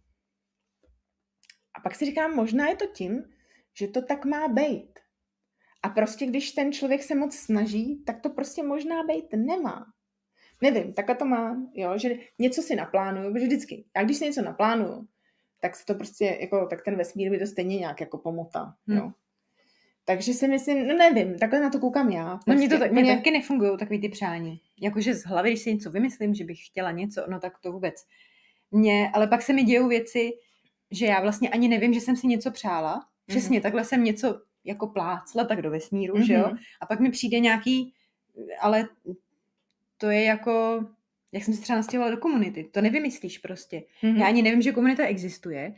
A 1.75 1.81
pak 1.81 1.95
si 1.95 2.05
říkám, 2.05 2.35
možná 2.35 2.69
je 2.69 2.77
to 2.77 2.87
tím, 2.87 3.25
že 3.75 3.89
to 3.89 4.03
tak 4.03 4.25
má 4.25 4.49
být. 4.49 4.99
A 5.83 5.89
prostě 5.89 6.27
když 6.27 6.53
ten 6.53 6.73
člověk 6.73 7.03
se 7.03 7.15
moc 7.15 7.37
snaží, 7.37 8.05
tak 8.07 8.21
to 8.21 8.31
prostě 8.31 8.63
možná 8.63 9.03
být 9.03 9.33
nemá. 9.33 9.87
Nevím, 10.63 10.93
takhle 10.93 11.15
to 11.15 11.25
mám, 11.25 11.71
jo, 11.75 11.99
že 11.99 12.15
něco 12.39 12.63
si 12.63 12.77
naplánuju, 12.77 13.33
protože 13.33 13.47
vždycky, 13.47 13.85
a 13.95 14.03
když 14.03 14.17
si 14.17 14.25
něco 14.25 14.43
naplánuju, 14.43 15.09
tak 15.63 15.77
se 15.77 15.87
to 15.87 15.95
prostě, 15.95 16.39
jako, 16.41 16.67
tak 16.71 16.83
ten 16.85 16.97
vesmír 16.97 17.31
by 17.31 17.39
to 17.39 17.47
stejně 17.47 17.77
nějak 17.79 18.01
jako 18.01 18.19
pomotá, 18.19 18.75
Hmm. 18.89 18.99
jo. 18.99 19.13
Takže 20.05 20.33
si 20.35 20.49
myslím, 20.49 20.89
no 20.89 20.95
nevím, 20.97 21.39
takhle 21.39 21.61
na 21.61 21.71
to 21.71 21.79
koukám 21.79 22.11
já. 22.11 22.41
No 22.47 22.55
mně 22.55 22.69
to 22.69 22.75
Prostě 22.75 22.79
tak, 22.79 22.93
mě 22.93 23.03
úplně- 23.03 23.17
taky 23.17 23.31
nefungují 23.31 23.79
takový 23.79 24.01
ty 24.01 24.09
přání. 24.09 24.61
Jakože 24.81 25.15
z 25.15 25.25
hlavy, 25.25 25.51
když 25.51 25.63
si 25.63 25.75
něco 25.75 25.91
vymyslím, 25.91 26.35
že 26.35 26.45
bych 26.45 26.67
chtěla 26.67 26.91
něco, 26.91 27.25
no 27.29 27.41
tak 27.41 27.59
to 27.59 27.73
vůbec. 27.73 27.95
Mě, 28.71 29.11
ale 29.15 29.27
pak 29.27 29.43
se 29.43 29.53
mi 29.53 29.63
dějou 29.65 29.89
věci, 29.89 30.33
že 30.91 31.07
já 31.07 31.21
vlastně 31.21 31.49
ani 31.49 31.69
nevím, 31.69 31.95
že 31.95 32.01
jsem 32.01 32.17
si 32.17 32.27
něco 32.27 32.51
přála. 32.51 33.07
Přesně, 33.27 33.61
takhle 33.61 33.85
jsem 33.85 34.05
něco 34.05 34.41
jako 34.65 34.87
plácla 34.87 35.45
tak 35.45 35.63
do 35.63 35.71
vesmíru, 35.71 36.23
že 36.23 36.35
jo? 36.35 36.47
Mhm. 36.49 36.57
A 36.81 36.87
pak 36.87 37.01
mi 37.01 37.11
přijde 37.11 37.41
nějaký, 37.41 37.95
ale 38.61 38.89
to 39.99 40.11
je 40.11 40.25
jako, 40.25 40.85
jak 41.33 41.45
jsem 41.45 41.55
se 41.55 41.61
třeba 41.63 41.77
nastěhovala 41.77 42.15
do 42.15 42.21
komunity, 42.21 42.65
to 42.65 42.81
nevymyslíš 42.81 43.39
prostě. 43.39 43.83
Mhm. 44.03 44.17
Já 44.17 44.27
ani 44.27 44.43
nevím, 44.43 44.63
že 44.63 44.73
komunita 44.73 45.07
existuje. 45.07 45.75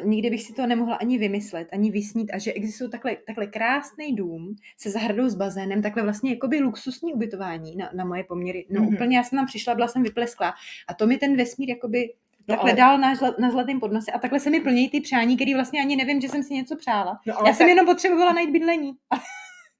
Uh, 0.00 0.06
nikdy 0.08 0.30
bych 0.30 0.42
si 0.42 0.52
to 0.52 0.66
nemohla 0.66 0.96
ani 0.96 1.18
vymyslet, 1.18 1.68
ani 1.72 1.90
vysnít 1.90 2.30
a 2.34 2.38
že 2.38 2.52
existuje 2.52 2.88
takhle, 2.90 3.16
takhle 3.26 3.46
krásný 3.46 4.16
dům 4.16 4.56
se 4.78 4.90
zahradou 4.90 5.28
s 5.28 5.34
bazénem, 5.34 5.82
takhle 5.82 6.02
vlastně 6.02 6.30
jakoby 6.30 6.60
luxusní 6.60 7.12
ubytování 7.14 7.76
na, 7.76 7.90
na 7.94 8.04
moje 8.04 8.24
poměry. 8.24 8.66
No 8.70 8.80
Mhm. 8.80 8.88
mm-hmm. 8.90 8.94
úplně, 8.94 9.16
já 9.16 9.22
jsem 9.22 9.36
tam 9.38 9.46
přišla, 9.46 9.74
byla 9.74 9.88
jsem 9.88 10.02
vyplesklá 10.02 10.54
a 10.88 10.94
to 10.94 11.06
mi 11.06 11.18
ten 11.18 11.36
vesmír 11.36 11.68
jakoby 11.68 12.12
No, 12.48 12.54
takhle 12.54 12.70
ale- 12.70 12.78
dal 12.78 12.98
na, 12.98 13.14
na 13.38 13.50
zlatém 13.50 13.80
podnose 13.80 14.12
a 14.12 14.18
takhle 14.18 14.40
se 14.40 14.50
mi 14.50 14.60
plnějí 14.60 14.90
ty 14.90 15.00
přání, 15.00 15.36
který 15.36 15.54
vlastně 15.54 15.80
ani 15.80 15.96
nevím, 15.96 16.20
že 16.20 16.28
jsem 16.28 16.42
si 16.42 16.54
něco 16.54 16.76
přála. 16.76 17.18
No, 17.26 17.34
Já 17.46 17.54
jsem 17.54 17.68
jenom 17.68 17.86
potřebovala 17.86 18.32
najít 18.32 18.50
bydlení. 18.50 18.92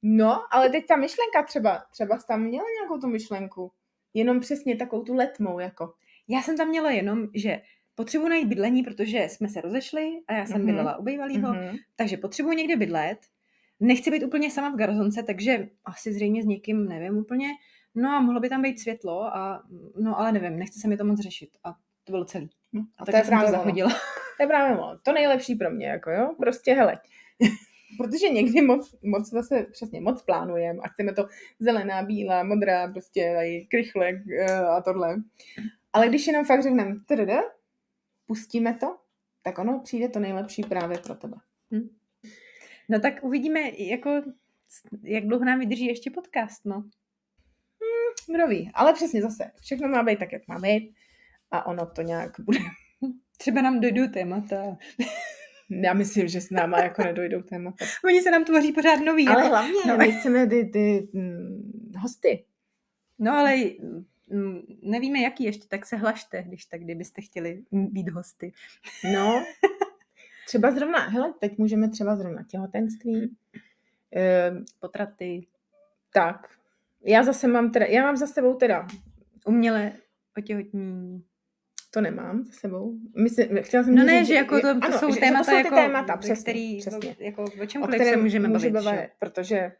No, 0.03 0.41
ale 0.51 0.69
teď 0.71 0.87
ta 0.87 0.97
myšlenka 0.97 1.43
třeba, 1.47 1.83
třeba 1.93 2.19
jsi 2.19 2.27
tam 2.27 2.41
měla 2.43 2.65
nějakou 2.81 3.01
tu 3.01 3.09
myšlenku. 3.09 3.71
Jenom 4.15 4.41
přesně 4.41 4.77
takovou 4.77 5.03
tu 5.05 5.15
letmou, 5.15 5.59
jako. 5.59 5.93
Já 6.29 6.43
jsem 6.43 6.57
tam 6.57 6.69
měla 6.69 6.91
jenom, 6.91 7.29
že 7.35 7.61
potřebuji 7.95 8.29
najít 8.29 8.49
bydlení, 8.49 8.83
protože 8.83 9.19
jsme 9.31 9.49
se 9.49 9.61
rozešli 9.61 10.11
a 10.29 10.33
já 10.35 10.47
jsem 10.47 10.57
Mhm. 10.57 10.63
mm-hmm. 10.63 10.67
bydlela 10.67 10.97
u 10.97 11.03
bývalýho, 11.03 11.53
mm-hmm. 11.53 11.67
Mhm. 11.69 11.77
takže 11.97 12.17
potřebuji 12.17 12.53
někde 12.57 12.77
bydlet. 12.77 13.19
Nechci 13.81 14.11
být 14.11 14.25
úplně 14.25 14.51
sama 14.51 14.71
v 14.71 14.77
garzonce, 14.77 15.23
takže 15.23 15.69
asi 15.85 16.13
zřejmě 16.13 16.43
s 16.43 16.47
někým, 16.47 16.89
nevím 16.89 17.17
úplně. 17.19 17.49
No 17.95 18.09
a 18.11 18.21
mohlo 18.21 18.41
by 18.41 18.49
tam 18.49 18.63
být 18.63 18.81
světlo, 18.81 19.25
a, 19.37 19.63
no 20.01 20.19
ale 20.21 20.33
nevím, 20.33 20.59
nechce 20.59 20.81
se 20.81 20.89
mi 20.89 20.97
to 20.97 21.05
moc 21.05 21.21
řešit. 21.21 21.49
A 21.65 21.73
to 22.05 22.13
bylo 22.13 22.25
celý. 22.25 22.51
No, 22.73 22.87
A 22.99 23.03
a 23.03 23.05
tak 23.05 23.13
to 23.13 23.17
je 23.17 23.25
jsem 23.25 23.31
to 23.31 23.31
právě 23.31 23.49
ono. 23.49 23.59
zahodila. 23.59 23.91
To 24.37 24.43
je 24.43 24.47
právě 24.47 24.77
ono. 24.77 24.99
To 25.03 25.13
nejlepší 25.13 25.55
pro 25.55 25.71
mě, 25.71 25.87
jako 25.87 26.11
jo. 26.11 26.35
Prostě, 26.39 26.75
hele, 26.75 26.99
protože 27.99 28.29
někdy 28.29 28.63
moc, 28.63 28.95
moc 29.03 29.31
zase 29.31 29.67
přesně 29.73 30.01
moc 30.01 30.23
plánujeme 30.23 30.79
a 30.83 30.89
chceme 30.89 31.13
to 31.13 31.29
zelená, 31.59 32.03
bílá, 32.03 32.43
modrá, 32.45 32.89
prostě 32.89 33.33
tady 33.37 33.67
krychle 33.71 34.11
eh, 34.39 34.67
a 34.67 34.81
tohle. 34.81 35.17
Ale 35.93 36.09
když 36.09 36.27
jenom 36.27 36.45
fakt 36.45 36.63
řekneme, 36.63 36.95
tdd, 37.07 37.31
pustíme 38.27 38.75
to, 38.75 38.97
tak 39.43 39.59
ono 39.59 39.81
přijde 39.81 40.09
to 40.09 40.19
nejlepší 40.19 40.63
právě 40.63 40.99
pro 40.99 41.15
tebe. 41.15 41.37
No 42.89 43.01
tak 43.01 43.15
uvidíme, 43.25 43.61
jako, 43.79 44.23
jak 45.03 45.27
dlouho 45.27 45.45
nám 45.45 45.59
vydrží 45.59 45.87
ještě 45.87 46.11
podcast, 46.11 46.65
no. 46.65 46.89
Kdo 48.35 48.47
ví, 48.47 48.71
ale 48.75 48.93
přesně 48.93 49.23
zase, 49.23 49.51
všechno 49.61 49.89
má 49.89 50.03
být 50.03 50.19
tak, 50.19 50.33
jak 50.33 50.49
má 50.49 50.59
být 50.59 50.95
a 51.51 51.67
ono 51.67 51.87
to 51.87 52.03
nějak 52.03 52.41
bude. 52.41 52.59
Třeba 53.37 53.63
nám 53.63 53.81
dojdou 53.81 54.09
témata. 54.09 54.77
Já 55.71 55.95
myslím, 55.95 56.29
že 56.29 56.41
s 56.41 56.51
náma 56.51 56.79
jako 56.79 57.03
nedojdou 57.03 57.43
témata. 57.43 57.85
Oni 58.05 58.23
se 58.23 58.31
nám 58.31 58.45
tvoří 58.45 58.73
pořád 58.73 58.97
nový. 58.97 59.29
Ale 59.29 59.37
jako, 59.37 59.49
hlavně, 59.49 59.81
no. 59.89 59.97
my 59.97 60.13
chceme 60.13 60.47
ty, 60.47 60.65
ty 60.65 61.09
mm, 61.13 61.93
hosty. 61.99 62.45
no 63.19 63.33
ale 63.33 63.57
mm, 64.31 64.61
nevíme, 64.83 65.21
jaký 65.21 65.45
ještě, 65.45 65.69
tak 65.69 65.87
se 65.87 65.97
hlašte, 65.97 66.43
když 66.43 66.65
tak, 66.65 66.81
kdybyste 66.81 67.23
chtěli 67.23 67.63
být 67.73 68.09
hosty. 68.09 68.53
No, 69.13 69.45
třeba 70.47 70.71
zrovna, 70.71 70.99
hele, 70.99 71.35
teď 71.41 71.59
můžeme 71.59 71.89
třeba 71.89 72.17
zrovna 72.17 72.43
těhotenství. 72.43 73.37
Ehm, 74.13 74.65
Potraty, 74.81 75.47
tak, 76.13 76.49
já 77.05 77.23
zase 77.23 77.49
mám 77.49 77.71
teda, 77.71 77.87
já 77.87 78.03
mám 78.03 78.17
za 78.17 78.27
sebou 78.27 78.55
teda, 78.55 78.87
umělé 79.47 79.93
otěhotnění. 80.39 81.25
To 81.95 82.01
nemám 82.01 82.45
za 82.45 82.53
sebou. 82.53 82.99
Myslím, 83.17 83.49
chtěla 83.63 83.85
jsem 83.85 83.95
No 83.95 84.01
říct, 84.03 84.07
ne, 84.07 84.25
že 84.25 84.35
jako 84.35 84.55
to, 84.61 84.75
to 84.81 84.85
ano, 84.87 84.99
jsou 84.99 85.13
že- 85.15 85.21
témata, 85.21 85.39
to 85.45 85.51
jsou 85.51 85.57
ty 85.57 85.57
jako, 85.65 85.75
témata, 85.77 86.17
přesně, 86.17 86.43
který, 86.43 86.79
přesně. 86.81 87.17
jako 87.19 87.45
o 87.83 87.87
kterém 87.87 88.15
se 88.15 88.17
můžeme 88.17 88.49
může 88.49 88.71
bavit. 88.71 89.01
jo? 89.01 89.07
protože 89.19 89.73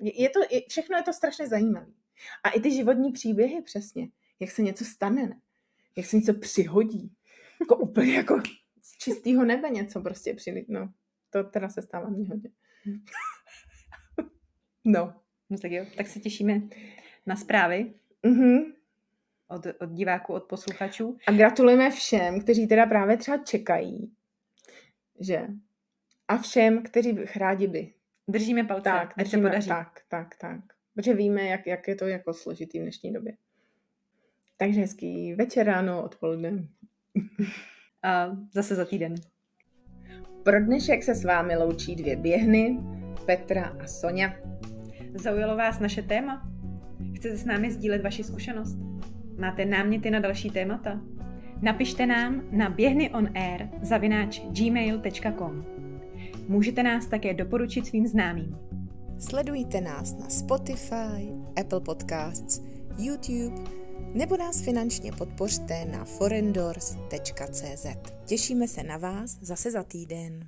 je 0.00 0.22
je 0.22 0.28
to, 0.28 0.40
je, 0.50 0.60
všechno 0.68 0.96
je 0.96 1.02
to 1.02 1.12
strašně 1.12 1.46
zajímavé. 1.48 1.86
A 2.44 2.50
i 2.50 2.60
ty 2.60 2.70
životní 2.70 3.12
příběhy 3.12 3.62
přesně, 3.62 4.08
jak 4.40 4.50
se 4.50 4.62
něco 4.62 4.84
stane, 4.84 5.22
ne? 5.26 5.40
jak 5.96 6.06
se 6.06 6.16
něco 6.16 6.34
přihodí. 6.34 7.12
Jako 7.60 7.76
úplně 7.86 8.14
jako 8.14 8.40
z 8.82 8.98
čistého 8.98 9.44
nebe 9.44 9.70
něco 9.70 10.00
prostě 10.00 10.34
přilít. 10.34 10.68
No, 10.68 10.92
to 11.30 11.44
teda 11.44 11.68
se 11.68 11.82
stává 11.82 12.08
mně 12.08 12.28
hodně. 12.28 12.50
No. 14.84 15.14
No 15.50 15.58
tak 15.58 15.70
jo, 15.72 15.84
tak 15.96 16.06
se 16.06 16.20
těšíme 16.20 16.60
na 17.26 17.36
zprávy 17.36 17.94
Mhm. 18.22 18.72
Od, 19.48 19.66
od 19.80 19.90
diváků, 19.90 20.32
od 20.32 20.44
posluchačů. 20.44 21.16
A 21.26 21.32
gratulujeme 21.32 21.90
všem, 21.90 22.40
kteří 22.40 22.66
teda 22.66 22.86
právě 22.86 23.16
třeba 23.16 23.38
čekají, 23.38 24.12
že? 25.20 25.46
A 26.28 26.36
všem, 26.38 26.82
kteří 26.82 27.12
by- 27.12 27.26
rádi 27.36 27.66
by. 27.66 27.92
Držíme 28.30 28.64
palce, 28.64 28.82
Tak, 28.82 29.08
ať 29.08 29.14
se 29.16 29.22
držíme- 29.36 29.48
podaří. 29.50 29.68
tak, 29.68 30.00
tak, 30.08 30.36
tak. 30.40 30.60
Protože 30.94 31.14
víme, 31.14 31.42
jak, 31.44 31.66
jak 31.66 31.88
je 31.88 31.94
to 31.96 32.06
jako 32.06 32.34
složitý 32.34 32.78
v 32.78 32.82
dnešní 32.82 33.12
době. 33.12 33.36
Takže 34.56 34.80
hezký 34.80 35.34
večer, 35.34 35.66
ráno, 35.66 36.02
odpoledne. 36.04 36.68
A 38.02 38.30
zase 38.52 38.74
za 38.74 38.84
týden. 38.84 39.14
Pro 40.44 40.64
dnešek 40.64 41.02
se 41.02 41.14
s 41.14 41.24
vámi 41.24 41.56
loučí 41.56 41.96
dvě 41.96 42.16
běhny, 42.16 42.78
Petra 43.26 43.64
a 43.64 43.86
Sonja. 43.86 44.34
Zaujalo 45.14 45.56
vás 45.56 45.80
naše 45.80 46.02
téma? 46.02 46.52
Chcete 47.16 47.36
s 47.36 47.44
námi 47.44 47.70
sdílet 47.72 48.02
vaši 48.02 48.24
zkušenost? 48.24 48.76
Máte 49.38 49.64
náměty 49.64 50.10
na 50.10 50.20
další 50.20 50.50
témata? 50.50 51.00
Napište 51.62 52.06
nám 52.06 52.42
na 52.52 52.70
běhnyonair 52.70 53.68
zavináč 53.82 54.40
gmail.com. 54.40 55.64
Můžete 56.48 56.82
nás 56.82 57.06
také 57.06 57.34
doporučit 57.34 57.86
svým 57.86 58.06
známým. 58.06 58.56
Sledujte 59.18 59.80
nás 59.80 60.18
na 60.18 60.28
Spotify, 60.28 61.32
Apple 61.60 61.80
Podcasts, 61.80 62.62
YouTube 62.98 63.56
nebo 64.14 64.36
nás 64.36 64.60
finančně 64.60 65.12
podpořte 65.12 65.84
na 65.84 66.04
forendors.cz. 66.04 67.86
Těšíme 68.24 68.68
se 68.68 68.82
na 68.82 68.96
vás 68.96 69.38
zase 69.40 69.70
za 69.70 69.82
týden. 69.82 70.40